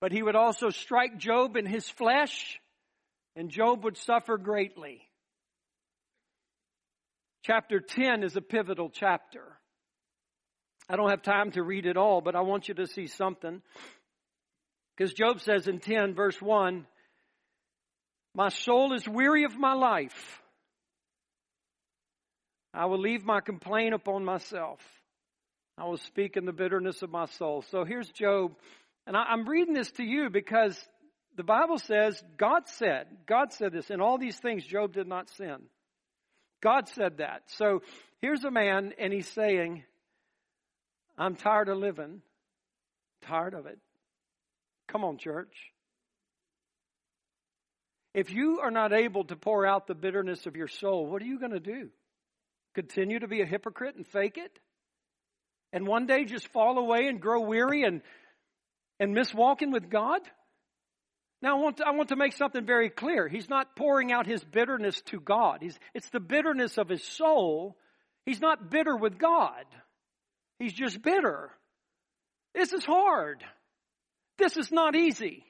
But 0.00 0.12
he 0.12 0.22
would 0.22 0.36
also 0.36 0.70
strike 0.70 1.18
Job 1.18 1.56
in 1.56 1.66
his 1.66 1.88
flesh 1.88 2.60
and 3.34 3.50
Job 3.50 3.82
would 3.82 3.96
suffer 3.96 4.38
greatly. 4.38 5.00
Chapter 7.42 7.80
10 7.80 8.22
is 8.22 8.36
a 8.36 8.40
pivotal 8.40 8.88
chapter. 8.88 9.58
I 10.88 10.94
don't 10.94 11.10
have 11.10 11.22
time 11.22 11.50
to 11.52 11.62
read 11.64 11.86
it 11.86 11.96
all, 11.96 12.20
but 12.20 12.36
I 12.36 12.42
want 12.42 12.68
you 12.68 12.74
to 12.74 12.86
see 12.86 13.08
something. 13.08 13.60
Because 14.96 15.12
Job 15.12 15.40
says 15.40 15.66
in 15.66 15.80
10, 15.80 16.14
verse 16.14 16.40
1, 16.40 16.86
My 18.34 18.48
soul 18.48 18.94
is 18.94 19.08
weary 19.08 19.44
of 19.44 19.56
my 19.56 19.72
life. 19.74 20.40
I 22.72 22.86
will 22.86 23.00
leave 23.00 23.24
my 23.24 23.40
complaint 23.40 23.94
upon 23.94 24.24
myself. 24.24 24.80
I 25.76 25.84
will 25.84 25.96
speak 25.96 26.36
in 26.36 26.44
the 26.44 26.52
bitterness 26.52 27.02
of 27.02 27.10
my 27.10 27.26
soul. 27.26 27.62
So 27.70 27.84
here's 27.84 28.08
Job. 28.10 28.52
And 29.06 29.16
I, 29.16 29.32
am 29.32 29.48
reading 29.48 29.74
this 29.74 29.90
to 29.92 30.04
you 30.04 30.30
because 30.30 30.78
the 31.36 31.42
Bible 31.42 31.78
says, 31.78 32.22
God 32.36 32.62
said, 32.66 33.06
God 33.26 33.52
said 33.52 33.72
this, 33.72 33.90
in 33.90 34.00
all 34.00 34.18
these 34.18 34.38
things 34.38 34.64
Job 34.64 34.94
did 34.94 35.08
not 35.08 35.28
sin. 35.30 35.56
God 36.62 36.88
said 36.88 37.18
that. 37.18 37.42
So 37.46 37.82
here's 38.20 38.44
a 38.44 38.50
man, 38.50 38.92
and 38.98 39.12
he's 39.12 39.28
saying, 39.28 39.82
I'm 41.18 41.36
tired 41.36 41.68
of 41.68 41.78
living, 41.78 42.22
tired 43.22 43.54
of 43.54 43.66
it. 43.66 43.78
Come 44.94 45.02
on, 45.02 45.18
church. 45.18 45.52
If 48.14 48.30
you 48.30 48.60
are 48.62 48.70
not 48.70 48.92
able 48.92 49.24
to 49.24 49.34
pour 49.34 49.66
out 49.66 49.88
the 49.88 49.94
bitterness 49.96 50.46
of 50.46 50.54
your 50.54 50.68
soul, 50.68 51.06
what 51.06 51.20
are 51.20 51.24
you 51.24 51.40
going 51.40 51.50
to 51.50 51.58
do? 51.58 51.88
Continue 52.76 53.18
to 53.18 53.26
be 53.26 53.42
a 53.42 53.44
hypocrite 53.44 53.96
and 53.96 54.06
fake 54.06 54.38
it? 54.38 54.56
And 55.72 55.84
one 55.84 56.06
day 56.06 56.24
just 56.24 56.46
fall 56.52 56.78
away 56.78 57.08
and 57.08 57.20
grow 57.20 57.40
weary 57.40 57.82
and, 57.82 58.02
and 59.00 59.12
miss 59.12 59.34
walking 59.34 59.72
with 59.72 59.90
God? 59.90 60.20
Now, 61.42 61.58
I 61.58 61.60
want, 61.60 61.78
to, 61.78 61.86
I 61.88 61.90
want 61.90 62.10
to 62.10 62.16
make 62.16 62.34
something 62.34 62.64
very 62.64 62.88
clear. 62.88 63.26
He's 63.26 63.48
not 63.48 63.74
pouring 63.74 64.12
out 64.12 64.28
his 64.28 64.44
bitterness 64.44 65.02
to 65.06 65.18
God. 65.18 65.58
He's, 65.60 65.76
it's 65.92 66.08
the 66.10 66.20
bitterness 66.20 66.78
of 66.78 66.88
his 66.88 67.02
soul. 67.02 67.76
He's 68.26 68.40
not 68.40 68.70
bitter 68.70 68.96
with 68.96 69.18
God. 69.18 69.64
He's 70.60 70.72
just 70.72 71.02
bitter. 71.02 71.50
This 72.54 72.72
is 72.72 72.84
hard. 72.84 73.42
This 74.38 74.56
is 74.56 74.72
not 74.72 74.96
easy. 74.96 75.44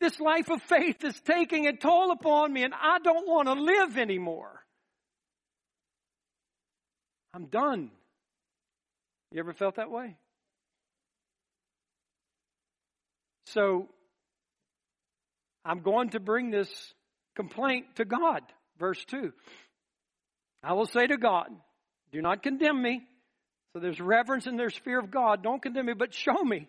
This 0.00 0.20
life 0.20 0.48
of 0.48 0.62
faith 0.62 1.04
is 1.04 1.20
taking 1.22 1.66
a 1.66 1.76
toll 1.76 2.12
upon 2.12 2.52
me 2.52 2.62
and 2.62 2.72
I 2.74 2.98
don't 3.00 3.26
want 3.26 3.48
to 3.48 3.54
live 3.54 3.98
anymore. 3.98 4.64
I'm 7.34 7.46
done. 7.46 7.90
You 9.32 9.40
ever 9.40 9.52
felt 9.52 9.76
that 9.76 9.90
way? 9.90 10.16
So, 13.46 13.88
I'm 15.64 15.80
going 15.80 16.10
to 16.10 16.20
bring 16.20 16.50
this 16.50 16.70
complaint 17.34 17.96
to 17.96 18.04
God. 18.04 18.42
Verse 18.78 19.02
2. 19.06 19.32
I 20.62 20.72
will 20.74 20.86
say 20.86 21.06
to 21.06 21.16
God, 21.16 21.48
do 22.12 22.22
not 22.22 22.42
condemn 22.42 22.80
me. 22.80 23.02
So 23.72 23.80
there's 23.80 24.00
reverence 24.00 24.46
and 24.46 24.58
there's 24.58 24.76
fear 24.76 24.98
of 24.98 25.10
God. 25.10 25.42
Don't 25.42 25.60
condemn 25.60 25.86
me, 25.86 25.92
but 25.92 26.14
show 26.14 26.42
me 26.42 26.68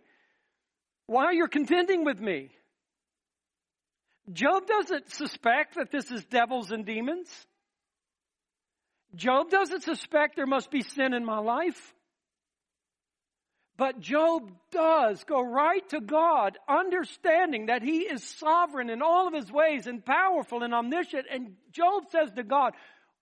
why 1.09 1.25
are 1.25 1.33
you're 1.33 1.47
contending 1.47 2.05
with 2.05 2.21
me. 2.21 2.51
Job 4.31 4.67
doesn't 4.67 5.09
suspect 5.09 5.73
that 5.75 5.89
this 5.89 6.11
is 6.11 6.23
devils 6.25 6.69
and 6.69 6.85
demons. 6.85 7.27
Job 9.15 9.49
doesn't 9.49 9.81
suspect 9.81 10.35
there 10.35 10.45
must 10.45 10.69
be 10.69 10.83
sin 10.83 11.15
in 11.15 11.25
my 11.25 11.39
life. 11.39 11.95
But 13.75 13.99
Job 13.99 14.51
does 14.71 15.23
go 15.23 15.41
right 15.41 15.87
to 15.89 15.99
God, 15.99 16.59
understanding 16.67 17.67
that 17.67 17.81
he 17.81 18.01
is 18.01 18.23
sovereign 18.37 18.91
in 18.91 19.01
all 19.01 19.27
of 19.27 19.33
his 19.33 19.51
ways 19.51 19.87
and 19.87 20.05
powerful 20.05 20.61
and 20.61 20.75
omniscient. 20.75 21.25
And 21.31 21.55
Job 21.71 22.03
says 22.11 22.29
to 22.35 22.43
God, 22.43 22.73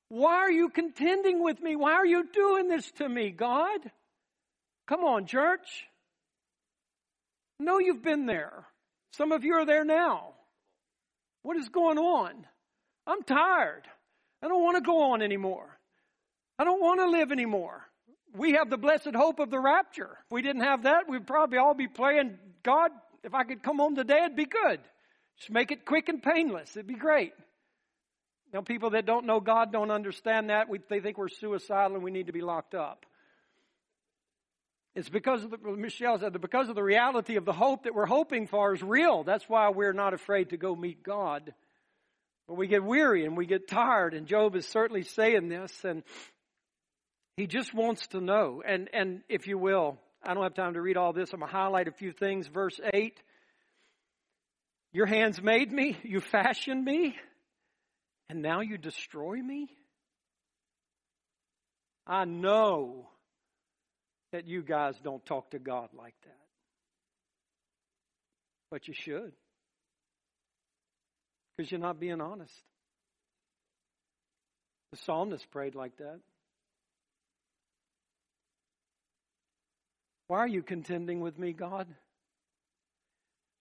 Why 0.10 0.36
are 0.36 0.52
you 0.52 0.68
contending 0.68 1.42
with 1.42 1.62
me? 1.62 1.78
Why 1.78 1.94
are 1.94 2.06
you 2.06 2.26
doing 2.34 2.68
this 2.68 2.92
to 2.98 3.08
me, 3.08 3.30
God? 3.30 3.80
Come 4.88 5.06
on, 5.06 5.26
church. 5.26 5.86
No, 7.60 7.80
you've 7.80 8.04
been 8.04 8.26
there. 8.26 8.66
Some 9.14 9.32
of 9.32 9.44
you 9.44 9.56
are 9.56 9.66
there 9.66 9.86
now. 9.86 10.34
What 11.44 11.58
is 11.58 11.70
going 11.70 11.98
on? 11.98 12.46
I'm 13.06 13.24
tired. 13.24 13.84
I 14.44 14.48
don't 14.48 14.64
want 14.64 14.78
to 14.78 14.82
go 14.82 15.12
on 15.12 15.22
anymore. 15.22 15.80
I 16.60 16.64
don't 16.64 16.82
want 16.82 17.00
to 17.00 17.10
live 17.10 17.32
anymore 17.32 17.88
we 18.38 18.54
have 18.54 18.70
the 18.70 18.78
blessed 18.78 19.16
hope 19.16 19.40
of 19.40 19.50
the 19.50 19.60
rapture. 19.60 20.18
If 20.26 20.32
we 20.32 20.42
didn't 20.42 20.64
have 20.64 20.84
that, 20.84 21.10
we'd 21.10 21.28
probably 21.28 21.58
all 21.58 21.74
be 21.74 21.88
praying, 21.88 22.38
God, 22.64 22.92
if 23.24 23.34
I 23.34 23.44
could 23.44 23.64
come 23.64 23.78
home 23.78 23.96
today, 23.96 24.20
it'd 24.24 24.36
be 24.36 24.46
good. 24.46 24.80
Just 25.38 25.52
make 25.52 25.72
it 25.72 25.86
quick 25.86 26.10
and 26.10 26.22
painless. 26.22 26.76
It'd 26.76 26.88
be 26.88 26.96
great. 26.96 27.34
Know, 28.54 28.62
people 28.62 28.92
that 28.92 29.06
don't 29.06 29.26
know 29.26 29.42
God 29.42 29.74
don't 29.74 29.92
understand 29.92 30.50
that. 30.50 30.70
We, 30.70 30.80
they 30.90 31.02
think 31.02 31.18
we're 31.18 31.28
suicidal 31.28 31.96
and 31.96 32.04
we 32.04 32.12
need 32.12 32.28
to 32.28 32.34
be 32.34 32.42
locked 32.42 32.76
up. 32.76 33.06
It's 34.98 35.10
because 35.10 35.44
of 35.44 35.52
the, 35.52 35.60
Michelle 35.60 36.18
said, 36.18 36.42
because 36.42 36.70
of 36.70 36.76
the 36.76 36.82
reality 36.82 37.36
of 37.36 37.46
the 37.46 37.54
hope 37.54 37.84
that 37.84 37.94
we're 37.94 38.08
hoping 38.08 38.48
for 38.48 38.74
is 38.74 38.82
real. 38.82 39.24
That's 39.24 39.48
why 39.48 39.70
we're 39.70 39.94
not 39.94 40.16
afraid 40.16 40.50
to 40.50 40.58
go 40.58 40.76
meet 40.76 41.04
God. 41.04 41.54
But 42.48 42.56
we 42.56 42.66
get 42.66 42.84
weary 42.84 43.24
and 43.24 43.38
we 43.38 43.46
get 43.46 43.68
tired, 43.68 44.16
and 44.16 44.26
Job 44.26 44.56
is 44.56 44.68
certainly 44.68 45.04
saying 45.04 45.50
this. 45.50 45.72
And 45.84 46.02
he 47.36 47.46
just 47.46 47.76
wants 47.76 48.08
to 48.08 48.22
know. 48.22 48.64
And, 48.68 48.90
and 48.92 49.22
if 49.30 49.46
you 49.46 49.60
will, 49.60 50.00
I 50.26 50.34
don't 50.34 50.42
have 50.42 50.56
time 50.56 50.74
to 50.74 50.82
read 50.82 50.98
all 50.98 51.14
this. 51.14 51.32
I'm 51.32 51.42
going 51.42 51.52
to 51.52 51.56
highlight 51.56 51.88
a 51.88 51.92
few 51.92 52.12
things. 52.12 52.48
Verse 52.48 52.80
8 52.92 53.22
Your 54.94 55.06
hands 55.06 55.40
made 55.40 55.72
me, 55.72 55.96
you 56.02 56.22
fashioned 56.22 56.84
me, 56.84 57.16
and 58.30 58.42
now 58.42 58.62
you 58.62 58.80
destroy 58.80 59.36
me? 59.44 59.70
I 62.08 62.26
know 62.26 63.10
that 64.32 64.48
you 64.48 64.62
guys 64.62 64.96
don't 65.04 65.26
talk 65.26 65.52
to 65.52 65.60
God 65.60 65.90
like 65.98 66.16
that. 66.24 66.38
But 68.70 68.88
you 68.88 68.94
should. 68.94 69.32
Because 71.56 71.72
you're 71.72 71.80
not 71.80 72.00
being 72.00 72.22
honest. 72.22 72.54
The 74.92 74.98
psalmist 74.98 75.50
prayed 75.52 75.76
like 75.76 75.98
that. 75.98 76.20
Why 80.28 80.40
are 80.40 80.48
you 80.48 80.62
contending 80.62 81.22
with 81.22 81.40
me, 81.40 81.54
God? 81.54 81.88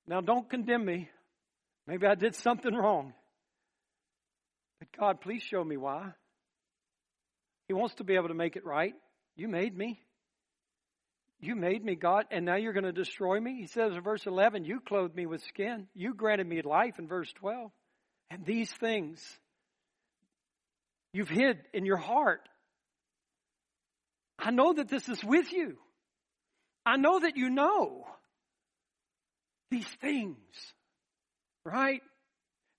Now, 0.09 0.21
don't 0.21 0.49
condemn 0.49 0.85
me. 0.85 1.09
Maybe 1.87 2.07
I 2.07 2.17
did 2.17 2.35
something 2.35 2.75
wrong. 2.75 3.13
But 4.81 4.89
God, 4.99 5.21
please 5.21 5.43
show 5.43 5.63
me 5.63 5.77
why. 5.77 6.13
He 7.69 7.75
wants 7.75 7.95
to 7.97 8.05
be 8.05 8.15
able 8.15 8.29
to 8.29 8.35
make 8.35 8.57
it 8.57 8.65
right. 8.65 8.95
You 9.37 9.49
made 9.49 9.77
me. 9.77 10.01
You 11.41 11.55
made 11.55 11.85
me, 11.85 11.97
God, 11.97 12.25
and 12.31 12.45
now 12.45 12.57
you're 12.57 12.73
going 12.73 12.85
to 12.85 12.93
destroy 12.93 13.39
me? 13.39 13.57
He 13.61 13.67
says 13.67 13.93
in 13.93 14.01
verse 14.01 14.27
11, 14.27 14.65
You 14.65 14.81
clothed 14.81 15.15
me 15.15 15.27
with 15.27 15.43
skin. 15.43 15.87
You 15.95 16.15
granted 16.15 16.47
me 16.47 16.63
life 16.63 16.99
in 16.99 17.09
verse 17.09 17.31
12. 17.35 17.71
And 18.31 18.45
these 18.45 18.71
things 18.73 19.23
you've 21.13 21.29
hid 21.29 21.59
in 21.73 21.85
your 21.85 21.99
heart. 21.99 22.49
I 24.39 24.51
know 24.51 24.73
that 24.73 24.89
this 24.89 25.09
is 25.09 25.23
with 25.23 25.53
you. 25.53 25.77
I 26.85 26.97
know 26.97 27.21
that 27.21 27.37
you 27.37 27.51
know 27.51 28.07
these 29.71 29.89
things, 30.01 30.37
right? 31.65 32.03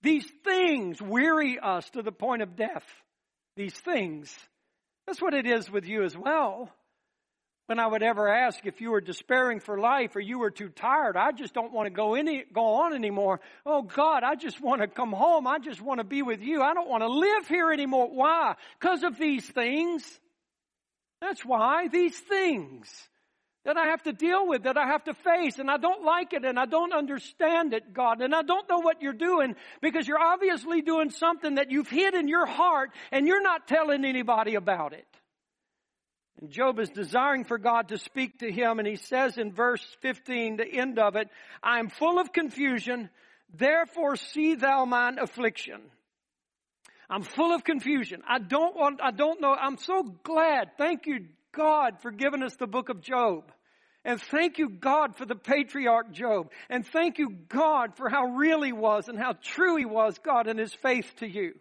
These 0.02 0.28
things 0.44 1.02
weary 1.02 1.60
us 1.60 1.90
to 1.92 2.02
the 2.02 2.12
point 2.12 2.42
of 2.42 2.56
death. 2.56 2.86
These 3.56 3.74
things. 3.74 4.34
That's 5.06 5.22
what 5.22 5.34
it 5.34 5.46
is 5.46 5.70
with 5.70 5.88
you 5.88 6.04
as 6.04 6.16
well. 6.16 6.72
When 7.68 7.80
I 7.80 7.88
would 7.88 8.02
ever 8.02 8.30
ask 8.30 8.66
if 8.66 8.80
you 8.80 8.92
were 8.92 9.02
despairing 9.02 9.60
for 9.60 9.78
life 9.78 10.16
or 10.16 10.22
you 10.22 10.40
were 10.40 10.52
too 10.52 10.70
tired, 10.70 11.18
I 11.18 11.34
just 11.34 11.54
don't 11.54 11.74
want 11.74 11.88
to 11.88 11.90
go 11.90 12.16
any, 12.16 12.46
go 12.54 12.82
on 12.82 12.94
anymore. 12.94 13.42
Oh 13.66 13.82
God, 13.82 14.24
I 14.24 14.36
just 14.36 14.62
want 14.62 14.82
to 14.82 14.88
come 14.88 15.12
home. 15.12 15.46
I 15.48 15.60
just 15.60 15.82
want 15.82 16.00
to 16.00 16.06
be 16.06 16.22
with 16.22 16.42
you. 16.42 16.62
I 16.62 16.74
don't 16.74 16.88
want 16.88 17.04
to 17.04 17.10
live 17.10 17.46
here 17.48 17.74
anymore. 17.74 18.10
Why? 18.10 18.56
Because 18.80 19.04
of 19.04 19.18
these 19.18 19.46
things. 19.46 20.02
That's 21.20 21.44
why. 21.44 21.90
These 21.90 22.18
things 22.18 22.88
that 23.66 23.76
I 23.76 23.88
have 23.88 24.02
to 24.04 24.14
deal 24.14 24.48
with, 24.48 24.64
that 24.64 24.78
I 24.78 24.88
have 24.88 25.04
to 25.04 25.14
face, 25.14 25.60
and 25.60 25.70
I 25.70 25.76
don't 25.76 26.06
like 26.06 26.32
it 26.32 26.46
and 26.46 26.58
I 26.58 26.68
don't 26.68 26.94
understand 26.94 27.74
it, 27.74 27.94
God, 27.94 28.22
and 28.22 28.34
I 28.34 28.44
don't 28.44 28.70
know 28.70 28.80
what 28.80 29.02
you're 29.02 29.12
doing 29.12 29.58
because 29.82 30.08
you're 30.08 30.22
obviously 30.22 30.82
doing 30.82 31.10
something 31.10 31.56
that 31.56 31.70
you've 31.70 31.90
hid 31.90 32.14
in 32.14 32.30
your 32.30 32.46
heart 32.46 32.92
and 33.12 33.28
you're 33.28 33.44
not 33.44 33.68
telling 33.68 34.06
anybody 34.06 34.56
about 34.56 34.94
it. 34.94 35.06
And 36.40 36.50
Job 36.52 36.80
is 36.80 36.90
desiring 36.90 37.46
for 37.46 37.58
God 37.58 37.90
to 37.90 37.98
speak 37.98 38.40
to 38.40 38.52
him, 38.52 38.80
and 38.80 38.88
he 38.88 38.96
says 38.96 39.38
in 39.38 39.52
verse 39.52 39.84
15, 40.02 40.58
the 40.58 40.68
end 40.68 41.00
of 41.00 41.16
it, 41.16 41.30
I 41.64 41.80
am 41.80 41.90
full 41.90 42.20
of 42.20 42.32
confusion, 42.32 43.10
therefore 43.54 44.16
see 44.16 44.56
thou 44.56 44.86
mine 44.86 45.18
affliction. 45.20 45.82
I'm 47.10 47.24
full 47.24 47.56
of 47.56 47.64
confusion. 47.64 48.22
I 48.28 48.40
don't 48.40 48.76
want, 48.76 49.00
I 49.02 49.12
don't 49.12 49.42
know. 49.42 49.54
I'm 49.54 49.78
so 49.78 50.04
glad. 50.24 50.72
Thank 50.78 51.06
you, 51.06 51.28
God, 51.54 52.02
for 52.02 52.12
giving 52.12 52.44
us 52.44 52.56
the 52.56 52.68
book 52.68 52.90
of 52.90 53.02
Job. 53.02 53.52
And 54.04 54.22
thank 54.22 54.58
you, 54.58 54.70
God, 54.70 55.16
for 55.18 55.26
the 55.26 55.36
patriarch 55.36 56.12
Job. 56.12 56.52
And 56.70 56.86
thank 56.86 57.18
you, 57.18 57.30
God, 57.50 57.96
for 57.96 58.10
how 58.10 58.26
real 58.36 58.62
he 58.62 58.74
was 58.74 59.08
and 59.08 59.18
how 59.18 59.34
true 59.42 59.78
he 59.78 59.86
was, 59.86 60.18
God, 60.20 60.48
in 60.48 60.58
his 60.58 60.74
faith 60.74 61.12
to 61.20 61.28
you. 61.28 61.54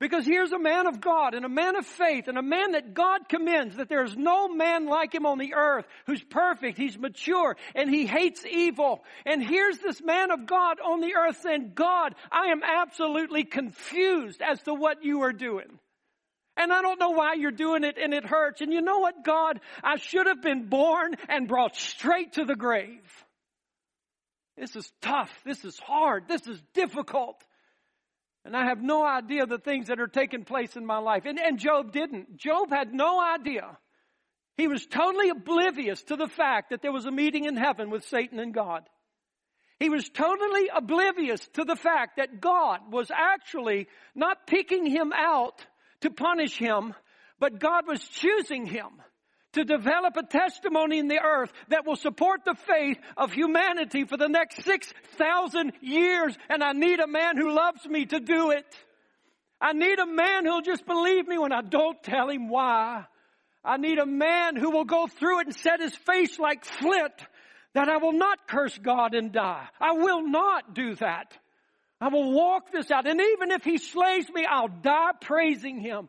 Because 0.00 0.26
here's 0.26 0.52
a 0.52 0.58
man 0.58 0.86
of 0.86 1.00
God 1.00 1.34
and 1.34 1.44
a 1.44 1.48
man 1.48 1.76
of 1.76 1.86
faith 1.86 2.26
and 2.26 2.36
a 2.36 2.42
man 2.42 2.72
that 2.72 2.94
God 2.94 3.28
commends 3.28 3.76
that 3.76 3.88
there 3.88 4.04
is 4.04 4.16
no 4.16 4.48
man 4.48 4.86
like 4.86 5.14
him 5.14 5.24
on 5.24 5.38
the 5.38 5.54
earth 5.54 5.86
who's 6.06 6.22
perfect, 6.22 6.76
he's 6.76 6.98
mature, 6.98 7.56
and 7.76 7.88
he 7.88 8.04
hates 8.04 8.44
evil. 8.44 9.04
And 9.24 9.42
here's 9.42 9.78
this 9.78 10.02
man 10.02 10.32
of 10.32 10.46
God 10.46 10.78
on 10.80 11.00
the 11.00 11.14
earth 11.14 11.40
saying, 11.42 11.72
God, 11.74 12.16
I 12.30 12.46
am 12.46 12.62
absolutely 12.64 13.44
confused 13.44 14.42
as 14.42 14.60
to 14.62 14.74
what 14.74 15.04
you 15.04 15.22
are 15.22 15.32
doing. 15.32 15.78
And 16.56 16.72
I 16.72 16.82
don't 16.82 17.00
know 17.00 17.10
why 17.10 17.34
you're 17.34 17.50
doing 17.50 17.84
it 17.84 17.96
and 17.96 18.12
it 18.12 18.26
hurts. 18.26 18.60
And 18.60 18.72
you 18.72 18.80
know 18.80 18.98
what, 18.98 19.24
God? 19.24 19.60
I 19.82 19.96
should 19.96 20.26
have 20.26 20.42
been 20.42 20.68
born 20.68 21.14
and 21.28 21.48
brought 21.48 21.76
straight 21.76 22.34
to 22.34 22.44
the 22.44 22.56
grave. 22.56 23.00
This 24.56 24.76
is 24.76 24.92
tough. 25.02 25.32
This 25.44 25.64
is 25.64 25.78
hard. 25.78 26.28
This 26.28 26.46
is 26.46 26.60
difficult. 26.74 27.42
And 28.44 28.56
I 28.56 28.66
have 28.66 28.82
no 28.82 29.04
idea 29.04 29.46
the 29.46 29.58
things 29.58 29.86
that 29.86 30.00
are 30.00 30.06
taking 30.06 30.44
place 30.44 30.76
in 30.76 30.84
my 30.84 30.98
life. 30.98 31.24
And, 31.24 31.38
and 31.38 31.58
Job 31.58 31.92
didn't. 31.92 32.36
Job 32.36 32.70
had 32.70 32.92
no 32.92 33.20
idea. 33.20 33.78
He 34.56 34.68
was 34.68 34.86
totally 34.86 35.30
oblivious 35.30 36.02
to 36.04 36.16
the 36.16 36.28
fact 36.28 36.70
that 36.70 36.82
there 36.82 36.92
was 36.92 37.06
a 37.06 37.10
meeting 37.10 37.44
in 37.44 37.56
heaven 37.56 37.90
with 37.90 38.04
Satan 38.04 38.38
and 38.38 38.52
God. 38.52 38.82
He 39.80 39.88
was 39.88 40.08
totally 40.08 40.68
oblivious 40.74 41.46
to 41.54 41.64
the 41.64 41.74
fact 41.74 42.18
that 42.18 42.40
God 42.40 42.80
was 42.92 43.10
actually 43.10 43.88
not 44.14 44.46
picking 44.46 44.86
him 44.86 45.12
out 45.12 45.66
to 46.02 46.10
punish 46.10 46.56
him, 46.56 46.94
but 47.40 47.58
God 47.58 47.86
was 47.88 48.06
choosing 48.06 48.66
him 48.66 48.88
to 49.54 49.64
develop 49.64 50.16
a 50.16 50.22
testimony 50.22 50.98
in 50.98 51.08
the 51.08 51.20
earth 51.20 51.52
that 51.68 51.86
will 51.86 51.96
support 51.96 52.44
the 52.44 52.54
faith 52.54 52.98
of 53.16 53.32
humanity 53.32 54.04
for 54.04 54.16
the 54.16 54.28
next 54.28 54.62
6,000 54.64 55.72
years. 55.80 56.36
And 56.48 56.62
I 56.62 56.72
need 56.72 57.00
a 57.00 57.06
man 57.06 57.36
who 57.36 57.52
loves 57.52 57.84
me 57.86 58.06
to 58.06 58.20
do 58.20 58.50
it. 58.50 58.66
I 59.60 59.72
need 59.72 59.98
a 59.98 60.06
man 60.06 60.44
who'll 60.44 60.62
just 60.62 60.86
believe 60.86 61.26
me 61.26 61.38
when 61.38 61.52
I 61.52 61.62
don't 61.62 62.02
tell 62.02 62.28
him 62.28 62.48
why. 62.48 63.06
I 63.64 63.78
need 63.78 63.98
a 63.98 64.06
man 64.06 64.56
who 64.56 64.70
will 64.70 64.84
go 64.84 65.06
through 65.06 65.40
it 65.40 65.46
and 65.46 65.56
set 65.56 65.80
his 65.80 65.94
face 65.94 66.38
like 66.38 66.64
flint 66.64 67.14
that 67.72 67.88
I 67.88 67.96
will 67.96 68.12
not 68.12 68.46
curse 68.46 68.76
God 68.78 69.14
and 69.14 69.32
die. 69.32 69.66
I 69.80 69.92
will 69.92 70.26
not 70.28 70.74
do 70.74 70.94
that. 70.96 71.36
I 72.00 72.08
will 72.08 72.32
walk 72.32 72.70
this 72.72 72.90
out. 72.90 73.06
And 73.06 73.20
even 73.20 73.50
if 73.50 73.64
he 73.64 73.78
slays 73.78 74.28
me, 74.28 74.44
I'll 74.44 74.68
die 74.68 75.12
praising 75.20 75.80
him. 75.80 76.08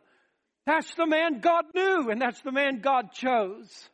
That's 0.66 0.92
the 0.94 1.06
man 1.06 1.40
God 1.40 1.64
knew 1.74 2.10
and 2.10 2.20
that's 2.20 2.40
the 2.42 2.52
man 2.52 2.80
God 2.80 3.12
chose. 3.12 3.88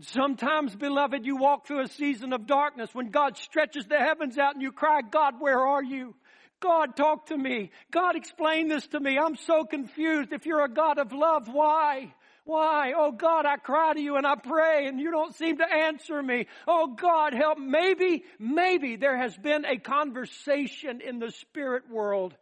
Sometimes, 0.00 0.74
beloved, 0.74 1.24
you 1.24 1.36
walk 1.36 1.66
through 1.66 1.82
a 1.82 1.88
season 1.88 2.32
of 2.32 2.46
darkness 2.46 2.90
when 2.94 3.10
God 3.10 3.36
stretches 3.36 3.86
the 3.86 3.98
heavens 3.98 4.36
out 4.36 4.54
and 4.54 4.62
you 4.62 4.72
cry, 4.72 5.00
God, 5.02 5.34
where 5.38 5.60
are 5.60 5.82
you? 5.82 6.14
God, 6.60 6.96
talk 6.96 7.26
to 7.26 7.36
me. 7.36 7.70
God, 7.90 8.16
explain 8.16 8.68
this 8.68 8.86
to 8.88 9.00
me. 9.00 9.18
I'm 9.18 9.36
so 9.36 9.64
confused. 9.64 10.32
If 10.32 10.46
you're 10.46 10.64
a 10.64 10.72
God 10.72 10.98
of 10.98 11.12
love, 11.12 11.48
why? 11.48 12.14
Why? 12.44 12.92
Oh 12.96 13.12
God, 13.12 13.44
I 13.44 13.56
cry 13.56 13.92
to 13.94 14.00
you 14.00 14.16
and 14.16 14.26
I 14.26 14.36
pray 14.36 14.86
and 14.86 15.00
you 15.00 15.10
don't 15.10 15.34
seem 15.34 15.58
to 15.58 15.70
answer 15.70 16.22
me. 16.22 16.46
Oh 16.66 16.88
God, 16.88 17.34
help. 17.34 17.58
Maybe, 17.58 18.24
maybe 18.38 18.96
there 18.96 19.16
has 19.16 19.36
been 19.36 19.64
a 19.64 19.78
conversation 19.78 21.00
in 21.00 21.18
the 21.18 21.30
spirit 21.32 21.90
world 21.90 22.34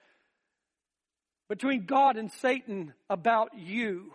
between 1.49 1.87
God 1.87 2.17
and 2.17 2.31
Satan 2.33 2.95
about 3.09 3.51
you. 3.57 4.13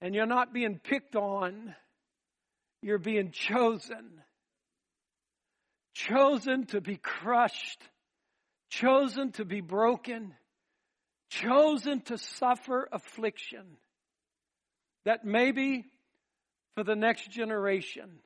And 0.00 0.14
you're 0.14 0.26
not 0.26 0.52
being 0.52 0.78
picked 0.78 1.16
on, 1.16 1.74
you're 2.82 2.98
being 2.98 3.30
chosen. 3.30 4.20
Chosen 5.94 6.66
to 6.66 6.80
be 6.80 6.96
crushed, 6.96 7.80
chosen 8.68 9.30
to 9.32 9.44
be 9.44 9.60
broken 9.60 10.34
chosen 11.34 12.00
to 12.02 12.18
suffer 12.18 12.88
affliction 12.92 13.64
that 15.04 15.24
maybe 15.24 15.84
for 16.74 16.84
the 16.84 16.94
next 16.94 17.30
generation 17.30 18.18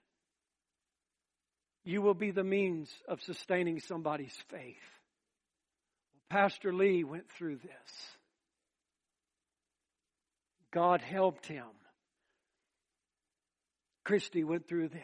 you 1.85 2.03
will 2.03 2.15
be 2.15 2.31
the 2.31 2.45
means 2.45 2.91
of 3.09 3.23
sustaining 3.23 3.81
somebody's 3.81 4.37
faith. 4.49 4.77
Pastor 6.31 6.73
Lee 6.73 7.05
went 7.05 7.31
through 7.31 7.57
this. 7.57 8.17
God 10.71 11.01
helped 11.01 11.47
him. 11.47 11.65
Christy 14.05 14.45
went 14.45 14.69
through 14.69 14.89
this. 14.89 15.03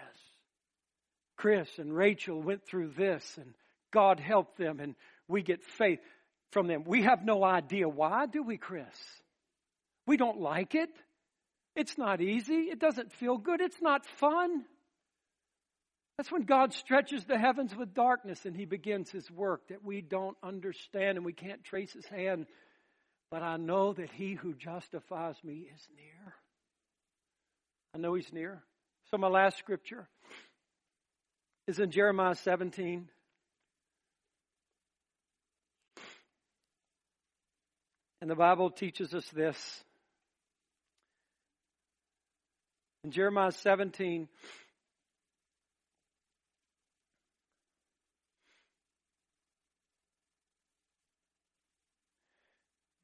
Chris 1.37 1.79
and 1.79 1.95
Rachel 1.95 2.43
went 2.43 2.67
through 2.67 2.89
this, 2.97 3.39
and 3.39 3.55
God 3.93 4.21
helped 4.21 4.57
them, 4.57 4.81
and 4.81 4.95
we 5.29 5.43
get 5.43 5.63
faith 5.63 6.01
from 6.53 6.67
them. 6.69 6.85
We 6.87 7.03
have 7.03 7.25
no 7.25 7.43
idea 7.43 7.89
why, 7.89 8.27
do 8.27 8.43
we, 8.43 8.57
Chris? 8.57 8.87
We 10.07 10.17
don't 10.17 10.41
like 10.41 10.75
it. 10.75 10.91
It's 11.75 11.99
not 11.99 12.21
easy. 12.21 12.69
It 12.71 12.79
doesn't 12.79 13.13
feel 13.13 13.37
good. 13.37 13.61
It's 13.61 13.83
not 13.83 14.07
fun. 14.07 14.65
That's 16.16 16.31
when 16.31 16.42
God 16.42 16.72
stretches 16.72 17.24
the 17.24 17.38
heavens 17.38 17.74
with 17.74 17.94
darkness 17.94 18.44
and 18.44 18.57
He 18.57 18.64
begins 18.66 19.11
His 19.11 19.29
work 19.31 19.68
that 19.68 19.85
we 19.85 20.00
don't 20.00 20.37
understand 20.42 21.16
and 21.16 21.24
we 21.24 21.33
can't 21.33 21.64
trace 21.64 21.92
His 21.92 22.07
hand. 22.07 22.46
But 23.31 23.42
I 23.42 23.57
know 23.57 23.92
that 23.92 24.11
He 24.12 24.35
who 24.35 24.55
justifies 24.55 25.37
me 25.42 25.68
is 25.74 25.88
near. 25.96 26.35
I 27.94 27.98
know 27.98 28.14
He's 28.14 28.33
near. 28.33 28.62
So, 29.11 29.18
my 29.18 29.29
last 29.29 29.59
scripture 29.59 30.09
is 31.66 31.79
in 31.79 31.90
Jeremiah 31.90 32.37
17. 32.37 33.09
And 38.20 38.31
the 38.31 38.35
Bible 38.37 38.70
teaches 38.70 39.12
us 39.14 39.29
this. 39.31 39.85
In 43.03 43.11
Jeremiah 43.11 43.53
17, 43.53 44.29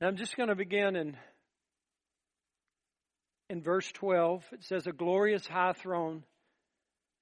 I'm 0.03 0.17
just 0.17 0.37
going 0.37 0.49
to 0.49 0.55
begin 0.55 0.97
in, 0.97 1.17
in 3.51 3.63
verse 3.63 3.91
12. 3.93 4.43
It 4.53 4.65
says, 4.65 4.87
A 4.87 4.93
glorious 4.93 5.47
high 5.47 5.75
throne 5.75 6.25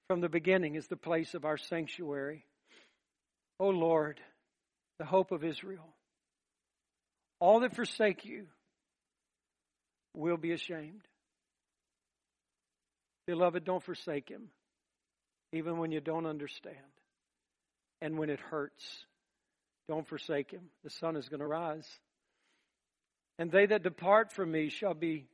from 0.07 0.21
the 0.21 0.29
beginning 0.29 0.75
is 0.75 0.87
the 0.87 0.95
place 0.95 1.33
of 1.33 1.43
our 1.43 1.57
sanctuary. 1.57 2.45
O 3.59 3.67
Lord, 3.67 4.21
the 4.97 5.05
hope 5.05 5.31
of 5.31 5.43
Israel. 5.43 5.93
All 7.41 7.59
that 7.59 7.75
forsake 7.75 8.23
you 8.23 8.47
will 10.15 10.37
be 10.37 10.53
ashamed. 10.53 11.01
Beloved, 13.27 13.65
don't 13.65 13.83
forsake 13.83 14.29
him, 14.29 14.49
even 15.51 15.77
when 15.77 15.91
you 15.91 15.99
don't 15.99 16.25
understand 16.25 16.77
and 18.01 18.17
when 18.17 18.29
it 18.29 18.39
hurts. 18.39 18.83
Don't 19.89 20.07
forsake 20.07 20.51
him. 20.51 20.69
The 20.83 20.89
sun 20.89 21.17
is 21.17 21.27
going 21.27 21.41
to 21.41 21.47
rise. 21.47 21.87
And 23.39 23.49
they 23.49 23.65
that 23.67 23.83
depart 23.83 24.33
from 24.33 24.51
me 24.51 24.67
shall 24.67 24.93
be 24.93 25.25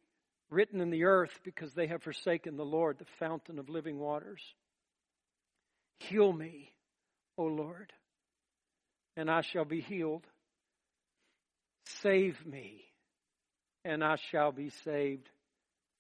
written 0.51 0.79
in 0.79 0.91
the 0.91 1.05
earth 1.05 1.39
because 1.43 1.73
they 1.73 1.87
have 1.87 2.03
forsaken 2.03 2.55
the 2.55 2.63
Lord, 2.63 2.99
the 2.99 3.05
fountain 3.19 3.57
of 3.57 3.67
living 3.67 3.97
waters. 3.97 4.41
Heal 5.99 6.31
me, 6.31 6.71
O 7.35 7.45
Lord, 7.45 7.91
and 9.17 9.29
I 9.29 9.41
shall 9.41 9.65
be 9.65 9.81
healed. 9.81 10.23
Save 12.03 12.45
me, 12.45 12.83
and 13.83 14.03
I 14.03 14.17
shall 14.29 14.51
be 14.51 14.69
saved, 14.83 15.27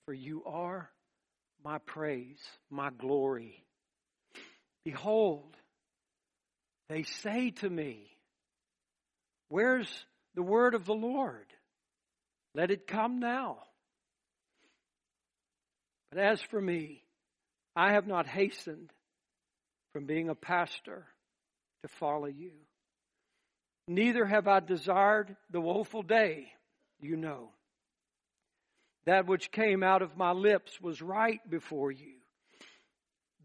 for 0.05 0.13
you 0.13 0.43
are 0.45 0.91
my 1.63 1.79
praise, 1.79 2.39
my 2.69 2.91
glory. 2.91 3.63
Behold, 4.83 5.57
they 6.87 7.01
say 7.01 7.49
to 7.49 7.69
me, 7.69 8.11
Where's 9.49 9.89
the 10.35 10.43
word 10.43 10.75
of 10.75 10.85
the 10.85 10.93
Lord? 10.93 11.47
Let 12.55 12.71
it 12.71 12.87
come 12.87 13.19
now. 13.19 13.57
But 16.09 16.19
as 16.21 16.41
for 16.41 16.61
me, 16.61 17.03
I 17.75 17.91
have 17.91 18.07
not 18.07 18.25
hastened 18.25 18.91
from 19.91 20.05
being 20.05 20.29
a 20.29 20.35
pastor 20.35 21.05
to 21.83 21.89
follow 21.99 22.27
you. 22.27 22.51
Neither 23.89 24.25
have 24.25 24.47
I 24.47 24.61
desired 24.61 25.35
the 25.51 25.59
woeful 25.59 26.01
day, 26.01 26.47
you 27.01 27.17
know. 27.17 27.49
That 29.05 29.27
which 29.27 29.51
came 29.51 29.83
out 29.83 30.01
of 30.01 30.17
my 30.17 30.31
lips 30.31 30.79
was 30.79 31.01
right 31.01 31.41
before 31.49 31.91
you. 31.91 32.13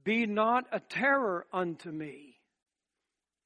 Be 0.05 0.27
not 0.27 0.67
a 0.71 0.79
terror 0.79 1.47
unto 1.53 1.91
me. 1.91 2.39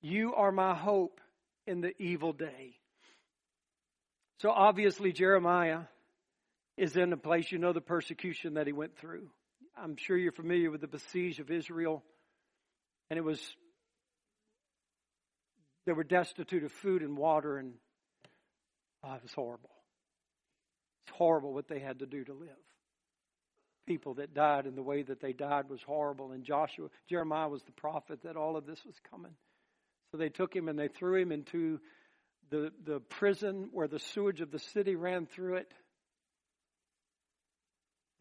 You 0.03 0.35
are 0.35 0.53
my 0.53 0.75
hope 0.75 1.21
in 1.67 1.81
the 1.81 1.95
evil 1.99 2.35
day. 2.35 2.77
So 4.41 4.51
obviously, 4.51 5.13
Jeremiah 5.13 5.83
is 6.77 6.97
in 6.97 7.13
a 7.13 7.17
place, 7.17 7.51
you 7.53 7.59
know, 7.59 7.73
the 7.73 7.81
persecution 7.81 8.55
that 8.55 8.67
he 8.67 8.73
went 8.73 8.97
through. 8.99 9.29
I'm 9.77 9.97
sure 9.97 10.17
you're 10.17 10.33
familiar 10.33 10.71
with 10.71 10.81
the 10.81 10.89
besiege 10.89 11.41
of 11.41 11.51
Israel. 11.51 12.03
And 13.11 13.19
it 13.19 13.23
was, 13.23 13.41
they 15.87 15.93
were 15.93 16.05
destitute 16.05 16.65
of 16.65 16.73
food 16.73 17.03
and 17.03 17.17
water, 17.17 17.59
and 17.59 17.75
oh, 19.05 19.15
it 19.15 19.23
was 19.23 19.33
horrible. 19.35 19.71
It's 21.07 21.17
horrible 21.17 21.53
what 21.53 21.69
they 21.69 21.81
had 21.81 22.01
to 22.01 22.07
do 22.07 22.25
to 22.25 22.33
live. 22.33 22.49
People 23.87 24.15
that 24.15 24.33
died 24.33 24.65
and 24.65 24.77
the 24.77 24.83
way 24.83 25.03
that 25.03 25.21
they 25.21 25.35
died 25.35 25.69
was 25.69 25.83
horrible. 25.83 26.33
And 26.33 26.45
Joshua, 26.45 26.89
Jeremiah 27.09 27.49
was 27.49 27.63
the 27.63 27.73
prophet 27.73 28.21
that 28.23 28.37
all 28.37 28.57
of 28.57 28.67
this 28.67 28.83
was 28.87 28.95
coming. 29.11 29.35
So 30.11 30.17
they 30.17 30.31
took 30.31 30.57
him 30.57 30.69
and 30.69 30.79
they 30.79 30.89
threw 30.89 31.21
him 31.21 31.33
into 31.33 31.81
the, 32.55 32.73
the 32.85 33.01
prison 33.01 33.69
where 33.73 33.89
the 33.89 33.99
sewage 33.99 34.41
of 34.41 34.53
the 34.53 34.61
city 34.61 34.95
ran 34.95 35.27
through 35.27 35.57
it. 35.57 35.73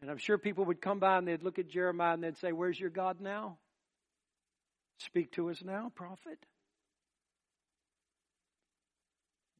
And 0.02 0.10
I'm 0.10 0.18
sure 0.18 0.38
people 0.38 0.64
would 0.64 0.80
come 0.80 0.98
by 0.98 1.18
and 1.18 1.28
they'd 1.28 1.44
look 1.44 1.60
at 1.60 1.68
Jeremiah 1.68 2.14
and 2.14 2.24
they'd 2.24 2.36
say, 2.38 2.50
Where's 2.50 2.78
your 2.78 2.90
God 2.90 3.20
now? 3.20 3.58
Speak 4.98 5.30
to 5.32 5.50
us 5.50 5.62
now, 5.64 5.92
prophet. 5.94 6.38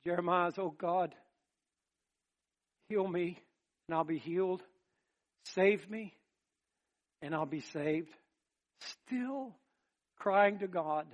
Jeremiah's, 0.05 0.55
Oh 0.59 0.75
God, 0.77 1.15
heal 2.89 3.07
me 3.07 3.39
and 3.87 3.97
I'll 3.97 4.03
be 4.03 4.19
healed. 4.19 4.63
Save 5.55 5.89
me 5.89 6.17
and 7.23 7.33
I'll 7.33 7.47
be 7.47 7.61
saved. 7.61 8.11
Still 9.07 9.55
crying 10.19 10.59
to 10.59 10.67
God 10.67 11.07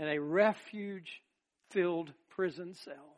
in 0.00 0.08
a 0.08 0.18
refuge 0.18 1.20
filled 1.70 2.12
prison 2.30 2.74
cell. 2.74 3.16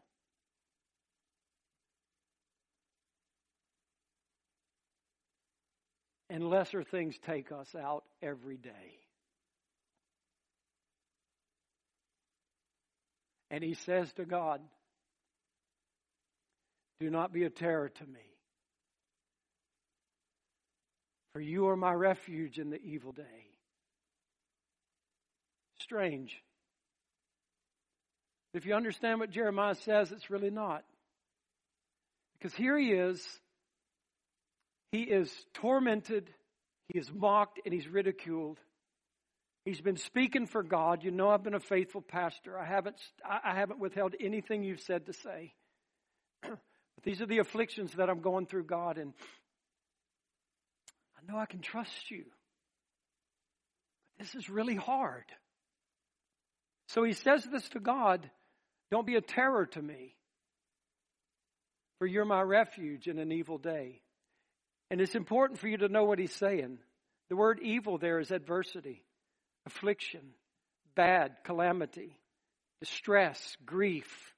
And 6.28 6.48
lesser 6.48 6.84
things 6.84 7.18
take 7.26 7.50
us 7.50 7.74
out 7.74 8.04
every 8.22 8.56
day. 8.56 9.00
And 13.50 13.64
he 13.64 13.74
says 13.74 14.12
to 14.12 14.24
God, 14.24 14.60
Do 17.00 17.10
not 17.10 17.32
be 17.32 17.44
a 17.44 17.50
terror 17.50 17.88
to 17.88 18.06
me, 18.06 18.20
for 21.32 21.40
you 21.40 21.66
are 21.68 21.76
my 21.76 21.92
refuge 21.92 22.58
in 22.58 22.70
the 22.70 22.80
evil 22.80 23.10
day. 23.10 23.50
Strange. 25.80 26.40
If 28.52 28.66
you 28.66 28.74
understand 28.74 29.20
what 29.20 29.30
Jeremiah 29.30 29.76
says, 29.76 30.10
it's 30.10 30.30
really 30.30 30.50
not. 30.50 30.84
Because 32.38 32.54
here 32.54 32.76
he 32.76 32.92
is, 32.92 33.24
he 34.92 35.02
is 35.02 35.32
tormented, 35.54 36.30
he 36.88 36.98
is 36.98 37.10
mocked, 37.12 37.60
and 37.64 37.72
he's 37.72 37.86
ridiculed. 37.86 38.58
He's 39.64 39.80
been 39.80 39.98
speaking 39.98 40.46
for 40.46 40.62
God. 40.62 41.04
You 41.04 41.10
know, 41.10 41.28
I've 41.28 41.44
been 41.44 41.54
a 41.54 41.60
faithful 41.60 42.00
pastor. 42.00 42.58
I 42.58 42.64
haven't, 42.64 42.96
I 43.24 43.54
haven't 43.54 43.78
withheld 43.78 44.14
anything 44.18 44.64
you've 44.64 44.80
said 44.80 45.06
to 45.06 45.12
say. 45.12 45.52
but 46.42 46.58
these 47.04 47.20
are 47.20 47.26
the 47.26 47.38
afflictions 47.38 47.92
that 47.92 48.08
I'm 48.08 48.20
going 48.20 48.46
through, 48.46 48.64
God, 48.64 48.98
and 48.98 49.12
I 51.16 51.30
know 51.30 51.38
I 51.38 51.46
can 51.46 51.60
trust 51.60 52.10
you. 52.10 52.24
But 54.18 54.26
this 54.26 54.34
is 54.34 54.48
really 54.48 54.76
hard. 54.76 55.26
So 56.88 57.04
he 57.04 57.12
says 57.12 57.44
this 57.44 57.68
to 57.70 57.80
God 57.80 58.28
Don't 58.90 59.06
be 59.06 59.16
a 59.16 59.20
terror 59.20 59.66
to 59.66 59.82
me, 59.82 60.14
for 61.98 62.06
you're 62.06 62.24
my 62.24 62.42
refuge 62.42 63.06
in 63.06 63.18
an 63.18 63.30
evil 63.30 63.58
day. 63.58 64.00
And 64.90 65.00
it's 65.00 65.14
important 65.14 65.60
for 65.60 65.68
you 65.68 65.76
to 65.78 65.88
know 65.88 66.04
what 66.04 66.18
he's 66.18 66.34
saying. 66.34 66.78
The 67.28 67.36
word 67.36 67.60
evil 67.62 67.98
there 67.98 68.18
is 68.18 68.30
adversity 68.30 69.04
affliction, 69.66 70.22
bad, 70.96 71.36
calamity, 71.44 72.18
distress, 72.80 73.56
grief, 73.64 74.34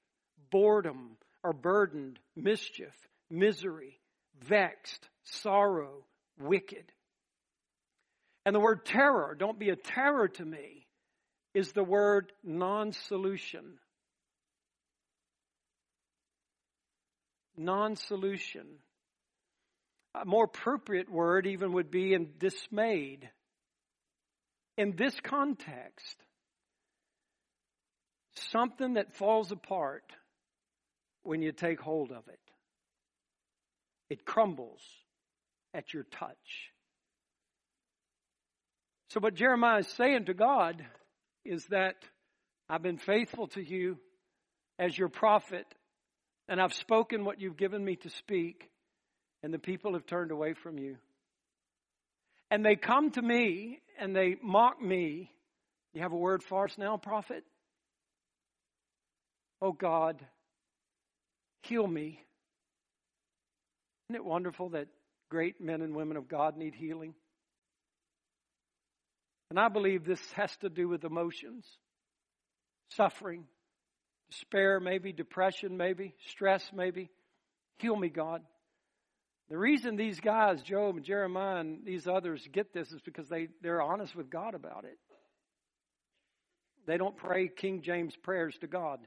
boredom, 0.51 1.17
or 1.43 1.53
burdened, 1.53 2.19
mischief, 2.37 2.95
misery, 3.31 4.01
vexed, 4.43 5.09
sorrow, 5.25 6.05
wicked. 6.39 6.85
And 8.45 8.55
the 8.55 8.61
word 8.61 8.85
terror, 8.85 9.37
don't 9.39 9.59
be 9.59 9.71
a 9.71 9.77
terror 9.77 10.29
to 10.29 10.45
me, 10.45 10.87
is 11.55 11.73
the 11.73 11.85
word 11.85 12.33
non 12.45 12.93
solution. 12.93 13.79
Non 17.57 17.97
solution. 17.97 18.67
A 20.15 20.25
more 20.25 20.45
appropriate 20.45 21.11
word 21.11 21.47
even 21.47 21.73
would 21.73 21.91
be 21.91 22.13
in 22.13 22.33
dismayed 22.39 23.29
in 24.77 24.95
this 24.97 25.19
context, 25.21 26.17
something 28.35 28.95
that 28.95 29.15
falls 29.15 29.53
apart 29.53 30.05
when 31.23 31.43
you 31.43 31.53
take 31.53 31.81
hold 31.81 32.11
of 32.11 32.27
it. 32.29 32.41
It 34.11 34.25
crumbles 34.25 34.83
at 35.75 35.93
your 35.95 36.05
touch. 36.05 36.73
So, 39.11 39.21
what 39.21 39.35
Jeremiah 39.35 39.81
is 39.81 39.89
saying 39.89 40.27
to 40.27 40.35
God 40.35 40.85
is 41.45 41.65
that 41.67 41.97
I've 42.69 42.83
been 42.83 42.99
faithful 42.99 43.49
to 43.49 43.63
you 43.63 43.99
as 44.79 44.97
your 44.97 45.09
prophet, 45.09 45.67
and 46.49 46.61
I've 46.61 46.75
spoken 46.75 47.25
what 47.25 47.41
you've 47.41 47.57
given 47.57 47.85
me 47.85 47.97
to 47.97 48.11
speak, 48.11 48.71
and 49.43 49.53
the 49.53 49.59
people 49.59 49.95
have 49.95 50.07
turned 50.07 50.31
away 50.31 50.55
from 50.55 50.79
you. 50.79 50.97
And 52.51 52.65
they 52.65 52.77
come 52.77 53.11
to 53.13 53.23
me 53.23 53.81
and 53.99 54.15
they 54.15 54.37
mock 54.43 54.81
me. 54.81 55.31
You 55.95 56.03
have 56.03 56.13
a 56.13 56.17
word 56.17 56.43
for 56.43 56.65
us 56.65 56.77
now, 56.77 56.97
prophet? 56.99 57.45
Oh 59.63 59.73
God, 59.73 60.21
heal 61.63 61.87
me. 61.87 62.21
Isn't 64.09 64.17
it 64.17 64.25
wonderful 64.25 64.71
that 64.71 64.89
great 65.31 65.61
men 65.61 65.81
and 65.81 65.95
women 65.95 66.17
of 66.17 66.29
God 66.29 66.57
need 66.57 66.75
healing? 66.75 67.15
And 69.49 69.59
I 69.59 69.69
believe 69.69 70.05
this 70.05 70.21
has 70.33 70.55
to 70.59 70.69
do 70.69 70.89
with 70.89 71.05
emotions, 71.05 71.65
suffering, 72.91 73.45
despair, 74.33 74.81
maybe 74.81 75.13
depression, 75.13 75.77
maybe 75.77 76.15
stress, 76.29 76.65
maybe. 76.73 77.11
Heal 77.79 77.97
me, 77.97 78.09
God. 78.09 78.43
The 79.51 79.59
reason 79.59 79.97
these 79.97 80.21
guys, 80.21 80.63
Job 80.63 80.97
and 80.97 81.05
Jeremiah 81.05 81.61
and 81.61 81.85
these 81.85 82.07
others, 82.07 82.47
get 82.51 82.73
this 82.73 82.91
is 82.91 83.01
because 83.03 83.29
they, 83.29 83.49
they're 83.61 83.83
honest 83.83 84.17
with 84.17 84.31
God 84.31 84.55
about 84.55 84.85
it. 84.85 84.99
They 86.87 86.97
don't 86.97 87.17
pray 87.17 87.49
King 87.49 87.83
James 87.83 88.17
prayers 88.17 88.57
to 88.63 88.67
God. 88.67 89.01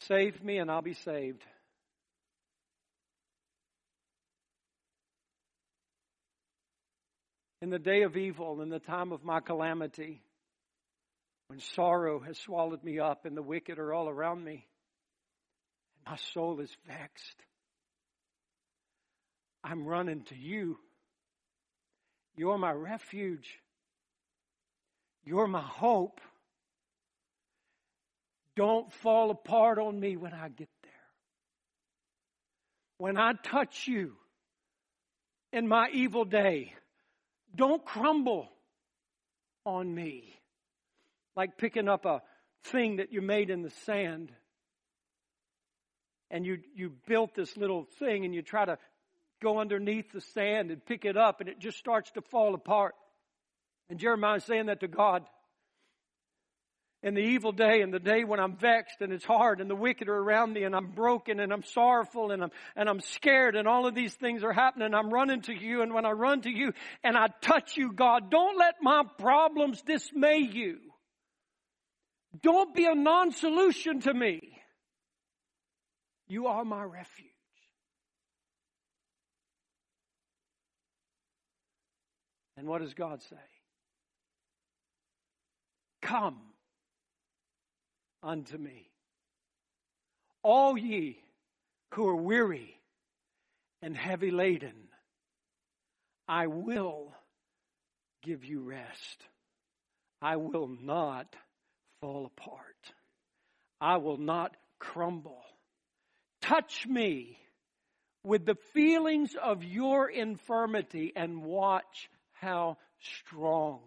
Save 0.00 0.42
me 0.42 0.58
and 0.58 0.70
I'll 0.70 0.82
be 0.82 0.94
saved. 0.94 1.42
In 7.62 7.70
the 7.70 7.78
day 7.78 8.02
of 8.02 8.16
evil, 8.16 8.62
in 8.62 8.70
the 8.70 8.78
time 8.78 9.12
of 9.12 9.22
my 9.22 9.40
calamity, 9.40 10.22
when 11.50 11.58
sorrow 11.74 12.20
has 12.20 12.38
swallowed 12.38 12.84
me 12.84 13.00
up 13.00 13.26
and 13.26 13.36
the 13.36 13.42
wicked 13.42 13.80
are 13.80 13.92
all 13.92 14.08
around 14.08 14.44
me, 14.44 14.68
and 15.96 16.12
my 16.12 16.16
soul 16.32 16.60
is 16.60 16.70
vexed. 16.86 17.42
I'm 19.64 19.84
running 19.84 20.22
to 20.26 20.36
you. 20.36 20.78
You're 22.36 22.56
my 22.56 22.70
refuge. 22.70 23.58
You're 25.24 25.48
my 25.48 25.60
hope. 25.60 26.20
Don't 28.54 28.92
fall 28.92 29.32
apart 29.32 29.80
on 29.80 29.98
me 29.98 30.16
when 30.16 30.32
I 30.32 30.50
get 30.50 30.68
there. 30.84 30.92
When 32.98 33.18
I 33.18 33.32
touch 33.32 33.88
you 33.88 34.12
in 35.52 35.66
my 35.66 35.88
evil 35.92 36.24
day, 36.24 36.74
don't 37.56 37.84
crumble 37.84 38.48
on 39.66 39.92
me 39.92 40.39
like 41.40 41.56
picking 41.56 41.88
up 41.88 42.04
a 42.04 42.20
thing 42.64 42.96
that 42.96 43.14
you 43.14 43.22
made 43.22 43.48
in 43.48 43.62
the 43.62 43.70
sand 43.86 44.30
and 46.30 46.44
you 46.44 46.58
you 46.74 46.92
built 47.06 47.34
this 47.34 47.56
little 47.56 47.86
thing 47.98 48.26
and 48.26 48.34
you 48.34 48.42
try 48.42 48.66
to 48.66 48.76
go 49.40 49.58
underneath 49.58 50.12
the 50.12 50.20
sand 50.20 50.70
and 50.70 50.84
pick 50.84 51.06
it 51.06 51.16
up 51.16 51.40
and 51.40 51.48
it 51.48 51.58
just 51.58 51.78
starts 51.78 52.10
to 52.10 52.20
fall 52.20 52.54
apart. 52.54 52.94
And 53.88 53.98
Jeremiah's 53.98 54.44
saying 54.44 54.66
that 54.66 54.80
to 54.80 54.88
God. 54.88 55.24
In 57.02 57.14
the 57.14 57.22
evil 57.22 57.52
day 57.52 57.80
and 57.80 57.90
the 57.94 57.98
day 57.98 58.24
when 58.24 58.38
I'm 58.38 58.56
vexed 58.58 59.00
and 59.00 59.10
it's 59.10 59.24
hard 59.24 59.62
and 59.62 59.70
the 59.70 59.74
wicked 59.74 60.10
are 60.10 60.18
around 60.18 60.52
me 60.52 60.64
and 60.64 60.76
I'm 60.76 60.88
broken 60.88 61.40
and 61.40 61.54
I'm 61.54 61.62
sorrowful 61.62 62.32
and 62.32 62.42
I'm, 62.42 62.50
and 62.76 62.86
I'm 62.90 63.00
scared 63.00 63.56
and 63.56 63.66
all 63.66 63.86
of 63.86 63.94
these 63.94 64.12
things 64.12 64.44
are 64.44 64.52
happening. 64.52 64.92
I'm 64.92 65.08
running 65.08 65.40
to 65.44 65.54
you 65.54 65.80
and 65.80 65.94
when 65.94 66.04
I 66.04 66.10
run 66.10 66.42
to 66.42 66.50
you 66.50 66.74
and 67.02 67.16
I 67.16 67.28
touch 67.40 67.78
you, 67.78 67.94
God, 67.94 68.30
don't 68.30 68.58
let 68.58 68.74
my 68.82 69.04
problems 69.16 69.80
dismay 69.80 70.40
you. 70.40 70.89
Don't 72.42 72.74
be 72.74 72.86
a 72.86 72.94
non-solution 72.94 74.00
to 74.00 74.14
me. 74.14 74.40
You 76.28 76.46
are 76.46 76.64
my 76.64 76.82
refuge. 76.82 77.26
And 82.56 82.68
what 82.68 82.80
does 82.80 82.94
God 82.94 83.22
say? 83.22 83.36
Come 86.02 86.38
unto 88.22 88.58
me, 88.58 88.90
all 90.42 90.76
ye 90.76 91.18
who 91.94 92.06
are 92.08 92.16
weary 92.16 92.76
and 93.82 93.96
heavy 93.96 94.30
laden. 94.30 94.88
I 96.28 96.46
will 96.46 97.12
give 98.22 98.44
you 98.44 98.60
rest. 98.60 99.26
I 100.22 100.36
will 100.36 100.68
not 100.68 101.34
fall 102.00 102.26
apart. 102.26 102.92
I 103.80 103.98
will 103.98 104.18
not 104.18 104.56
crumble. 104.78 105.42
Touch 106.42 106.86
me 106.86 107.38
with 108.24 108.44
the 108.44 108.56
feelings 108.74 109.34
of 109.40 109.64
your 109.64 110.08
infirmity 110.08 111.12
and 111.14 111.42
watch 111.42 112.10
how 112.32 112.76
strong 113.26 113.80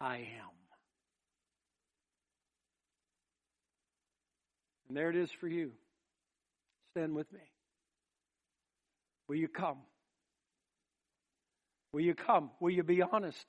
I 0.00 0.16
am. 0.16 0.52
And 4.88 4.96
there 4.96 5.10
it 5.10 5.16
is 5.16 5.30
for 5.40 5.48
you. 5.48 5.72
Stand 6.90 7.14
with 7.14 7.32
me. 7.32 7.40
Will 9.28 9.36
you 9.36 9.48
come? 9.48 9.78
Will 11.92 12.02
you 12.02 12.14
come? 12.14 12.50
Will 12.60 12.70
you 12.70 12.82
be 12.82 13.02
honest? 13.02 13.46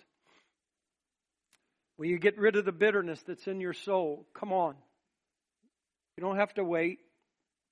Will 1.97 2.07
you 2.07 2.17
get 2.17 2.37
rid 2.37 2.55
of 2.55 2.65
the 2.65 2.71
bitterness 2.71 3.21
that's 3.27 3.47
in 3.47 3.61
your 3.61 3.73
soul? 3.73 4.25
Come 4.33 4.51
on. 4.51 4.75
You 6.17 6.23
don't 6.23 6.37
have 6.37 6.53
to 6.55 6.63
wait 6.63 6.99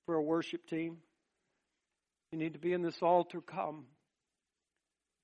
for 0.06 0.14
a 0.14 0.22
worship 0.22 0.66
team. 0.68 0.98
You 2.30 2.38
need 2.38 2.54
to 2.54 2.58
be 2.58 2.72
in 2.72 2.82
this 2.82 3.00
altar. 3.02 3.40
Come. 3.40 3.84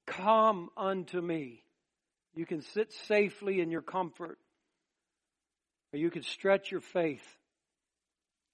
Come 0.07 0.71
unto 0.77 1.21
me. 1.21 1.63
You 2.35 2.47
can 2.47 2.63
sit 2.63 2.93
safely 3.07 3.61
in 3.61 3.71
your 3.71 3.83
comfort, 3.83 4.39
or 5.93 5.99
you 5.99 6.11
can 6.11 6.23
stretch 6.23 6.71
your 6.71 6.81
faith 6.81 7.25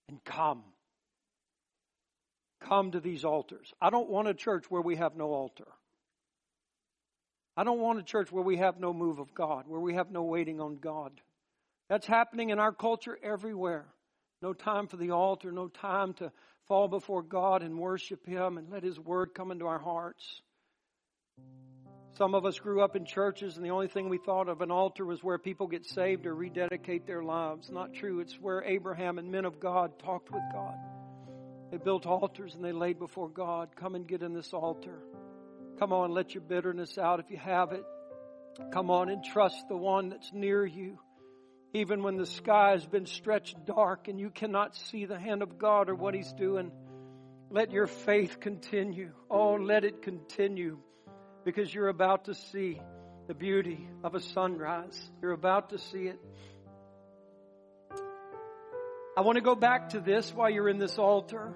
and 0.08 0.22
come. 0.24 0.62
Come 2.62 2.92
to 2.92 3.00
these 3.00 3.24
altars. 3.24 3.72
I 3.80 3.90
don't 3.90 4.08
want 4.08 4.28
a 4.28 4.34
church 4.34 4.64
where 4.70 4.80
we 4.80 4.96
have 4.96 5.16
no 5.16 5.26
altar. 5.26 5.66
I 7.56 7.64
don't 7.64 7.80
want 7.80 8.00
a 8.00 8.02
church 8.02 8.32
where 8.32 8.42
we 8.42 8.56
have 8.56 8.80
no 8.80 8.92
move 8.92 9.18
of 9.18 9.32
God, 9.34 9.64
where 9.68 9.80
we 9.80 9.94
have 9.94 10.10
no 10.10 10.22
waiting 10.22 10.60
on 10.60 10.76
God. 10.76 11.12
That's 11.88 12.06
happening 12.06 12.50
in 12.50 12.58
our 12.58 12.72
culture 12.72 13.16
everywhere. 13.22 13.86
No 14.42 14.52
time 14.52 14.88
for 14.88 14.96
the 14.96 15.12
altar, 15.12 15.52
no 15.52 15.68
time 15.68 16.14
to 16.14 16.32
fall 16.66 16.88
before 16.88 17.22
God 17.22 17.62
and 17.62 17.78
worship 17.78 18.26
Him 18.26 18.58
and 18.58 18.70
let 18.70 18.82
His 18.82 18.98
Word 18.98 19.34
come 19.34 19.50
into 19.50 19.66
our 19.66 19.78
hearts. 19.78 20.42
Some 22.16 22.34
of 22.34 22.44
us 22.44 22.58
grew 22.58 22.82
up 22.82 22.94
in 22.94 23.06
churches 23.06 23.56
and 23.56 23.64
the 23.64 23.70
only 23.70 23.88
thing 23.88 24.08
we 24.08 24.18
thought 24.18 24.48
of 24.48 24.60
an 24.60 24.70
altar 24.70 25.04
was 25.04 25.22
where 25.22 25.38
people 25.38 25.66
get 25.66 25.84
saved 25.84 26.26
or 26.26 26.34
rededicate 26.34 27.06
their 27.06 27.24
lives. 27.24 27.70
Not 27.70 27.94
true. 27.94 28.20
It's 28.20 28.38
where 28.40 28.62
Abraham 28.62 29.18
and 29.18 29.32
men 29.32 29.44
of 29.44 29.58
God 29.58 29.98
talked 29.98 30.30
with 30.30 30.42
God. 30.52 30.76
They 31.72 31.78
built 31.78 32.06
altars 32.06 32.54
and 32.54 32.64
they 32.64 32.70
laid 32.70 33.00
before 33.00 33.28
God. 33.28 33.74
Come 33.74 33.96
and 33.96 34.06
get 34.06 34.22
in 34.22 34.32
this 34.32 34.52
altar. 34.52 35.02
Come 35.78 35.92
on, 35.92 36.12
let 36.12 36.34
your 36.34 36.42
bitterness 36.42 36.98
out 36.98 37.20
if 37.20 37.30
you 37.30 37.36
have 37.36 37.72
it. 37.72 37.84
Come 38.72 38.90
on 38.90 39.08
and 39.08 39.24
trust 39.24 39.68
the 39.68 39.76
one 39.76 40.10
that's 40.10 40.32
near 40.32 40.64
you. 40.64 40.98
Even 41.72 42.04
when 42.04 42.16
the 42.16 42.26
sky 42.26 42.70
has 42.70 42.86
been 42.86 43.06
stretched 43.06 43.66
dark 43.66 44.06
and 44.06 44.20
you 44.20 44.30
cannot 44.30 44.76
see 44.76 45.06
the 45.06 45.18
hand 45.18 45.42
of 45.42 45.58
God 45.58 45.88
or 45.90 45.96
what 45.96 46.14
He's 46.14 46.32
doing, 46.34 46.70
let 47.50 47.72
your 47.72 47.88
faith 47.88 48.38
continue. 48.38 49.10
Oh, 49.28 49.54
let 49.54 49.84
it 49.84 50.02
continue 50.02 50.78
because 51.44 51.74
you're 51.74 51.88
about 51.88 52.26
to 52.26 52.34
see 52.34 52.80
the 53.26 53.34
beauty 53.34 53.88
of 54.04 54.14
a 54.14 54.20
sunrise. 54.20 55.10
You're 55.20 55.32
about 55.32 55.70
to 55.70 55.78
see 55.78 56.06
it. 56.06 56.20
I 59.16 59.20
want 59.22 59.36
to 59.36 59.42
go 59.42 59.54
back 59.54 59.90
to 59.90 60.00
this 60.00 60.32
while 60.32 60.50
you're 60.50 60.68
in 60.68 60.78
this 60.78 60.98
altar. 60.98 61.54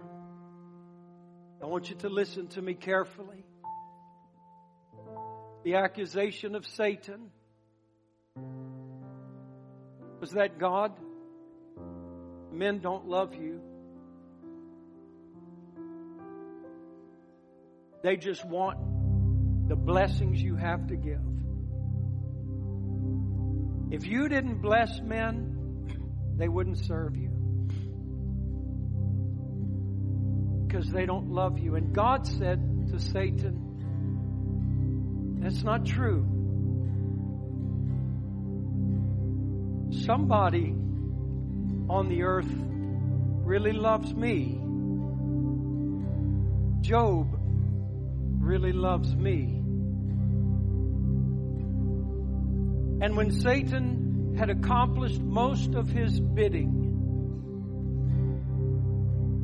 I 1.62 1.66
want 1.66 1.90
you 1.90 1.96
to 1.96 2.08
listen 2.08 2.48
to 2.48 2.62
me 2.62 2.74
carefully. 2.74 3.44
The 5.68 5.74
accusation 5.74 6.54
of 6.54 6.66
Satan 6.66 7.28
was 10.18 10.30
that 10.30 10.58
God, 10.58 10.92
men 12.50 12.78
don't 12.78 13.06
love 13.06 13.34
you. 13.34 13.60
They 18.02 18.16
just 18.16 18.46
want 18.46 19.68
the 19.68 19.76
blessings 19.76 20.40
you 20.40 20.56
have 20.56 20.86
to 20.86 20.96
give. 20.96 21.20
If 23.90 24.06
you 24.06 24.30
didn't 24.30 24.62
bless 24.62 25.02
men, 25.02 25.84
they 26.38 26.48
wouldn't 26.48 26.78
serve 26.78 27.14
you. 27.14 27.28
Because 30.66 30.88
they 30.88 31.04
don't 31.04 31.28
love 31.28 31.58
you. 31.58 31.74
And 31.74 31.94
God 31.94 32.26
said 32.26 32.88
to 32.90 32.98
Satan, 32.98 33.67
That's 35.40 35.62
not 35.62 35.86
true. 35.86 36.26
Somebody 40.04 40.74
on 41.88 42.08
the 42.08 42.22
earth 42.22 42.52
really 43.44 43.72
loves 43.72 44.12
me. 44.12 44.60
Job 46.80 47.38
really 48.40 48.72
loves 48.72 49.14
me. 49.14 49.54
And 53.00 53.16
when 53.16 53.30
Satan 53.30 54.34
had 54.36 54.50
accomplished 54.50 55.20
most 55.20 55.74
of 55.74 55.88
his 55.88 56.20
bidding, 56.20 56.84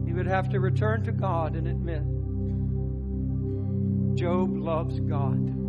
he 0.07 0.13
would 0.13 0.27
have 0.27 0.51
to 0.51 0.61
return 0.61 1.05
to 1.05 1.13
God 1.13 1.55
and 1.57 1.67
admit, 1.69 2.03
Job 4.17 4.57
loves 4.57 5.01
God. 5.01 5.64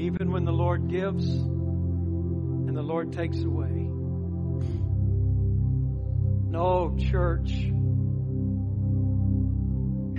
Even 0.00 0.32
when 0.32 0.46
the 0.46 0.52
Lord 0.52 0.88
gives 0.88 1.26
and 1.28 2.74
the 2.74 2.80
Lord 2.80 3.12
takes 3.12 3.38
away. 3.42 3.90
No, 6.48 6.96
church, 6.98 7.52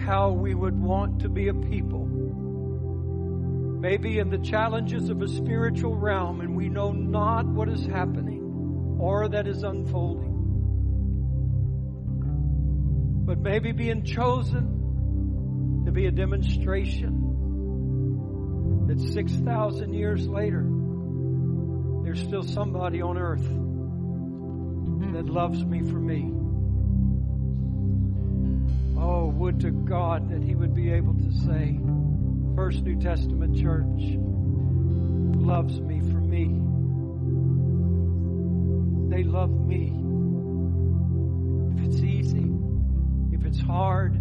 how 0.06 0.34
we 0.34 0.54
would 0.54 0.80
want 0.80 1.22
to 1.22 1.30
be 1.30 1.48
a 1.48 1.54
people 1.56 2.08
maybe 3.82 4.20
in 4.20 4.30
the 4.30 4.38
challenges 4.38 5.10
of 5.10 5.24
a 5.24 5.28
spiritual 5.28 5.96
realm 5.96 6.42
and 6.42 6.56
we 6.56 6.70
know 6.70 6.92
not 6.92 7.48
what 7.48 7.68
is 7.68 7.84
happening 7.88 8.98
or 9.00 9.28
that 9.30 9.48
is 9.48 9.64
unfolding. 9.64 10.38
But 13.26 13.40
maybe 13.40 13.72
being 13.72 14.04
chosen 14.04 15.82
to 15.88 15.92
be 15.92 16.06
a 16.06 16.12
demonstration 16.12 17.21
that 18.92 19.00
6,000 19.00 19.94
years 19.94 20.28
later, 20.28 20.66
there's 22.04 22.20
still 22.22 22.44
somebody 22.44 23.02
on 23.02 23.18
earth 23.18 23.48
that 25.14 25.26
loves 25.28 25.64
me 25.64 25.80
for 25.80 25.98
me. 25.98 26.34
Oh, 29.02 29.28
would 29.28 29.62
to 29.62 29.72
God 29.72 30.30
that 30.32 30.44
He 30.44 30.56
would 30.56 30.76
be 30.76 30.92
able 30.92 31.14
to 31.14 31.32
say, 31.46 31.80
First 32.54 32.84
New 32.84 33.00
Testament 33.00 33.58
Church 33.58 34.18
loves 35.40 35.80
me 35.80 36.02
for 36.02 36.20
me. 36.20 36.48
They 39.10 39.24
love 39.24 39.52
me. 39.52 39.94
If 41.78 41.94
it's 41.94 42.04
easy, 42.04 42.52
if 43.32 43.46
it's 43.46 43.62
hard, 43.62 44.16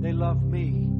they 0.00 0.12
love 0.12 0.44
me. 0.44 0.97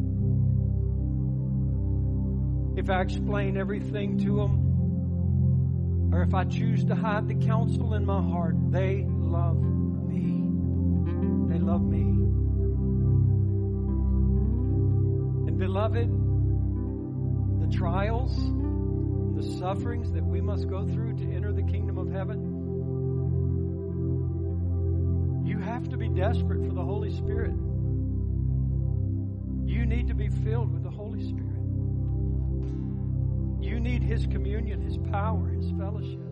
If 2.79 2.89
I 2.91 3.01
explain 3.01 3.57
everything 3.57 4.19
to 4.19 4.37
them, 4.37 6.13
or 6.15 6.23
if 6.23 6.33
I 6.33 6.45
choose 6.45 6.85
to 6.85 6.95
hide 6.95 7.27
the 7.27 7.35
counsel 7.35 7.95
in 7.95 8.07
my 8.07 8.23
heart, 8.23 8.55
they 8.71 9.05
love 9.09 9.61
me. 9.61 10.23
They 11.53 11.59
love 11.59 11.83
me. 11.83 12.03
And 15.49 15.59
beloved, 15.59 16.09
the 17.63 17.77
trials, 17.77 18.37
the 18.37 19.43
sufferings 19.59 20.13
that 20.13 20.25
we 20.25 20.41
must 20.41 20.69
go 20.69 20.87
through 20.87 21.17
to 21.17 21.25
enter 21.33 21.53
the 21.53 21.65
kingdom 21.65 21.99
of 21.99 22.13
heaven, 22.13 22.55
you 25.45 25.59
have 25.59 25.89
to 25.89 25.97
be 25.97 26.09
desperate 26.09 26.65
for 26.65 26.75
the 26.75 26.85
Holy 26.85 27.11
Spirit. 27.11 27.57
You 29.67 29.85
need 29.85 30.07
to 30.07 30.15
be 30.15 30.29
filled 30.29 30.73
with 30.73 30.78
need 33.89 34.03
His 34.03 34.27
communion, 34.27 34.83
His 34.83 34.99
power, 35.11 35.49
His 35.49 35.71
fellowship. 35.79 36.28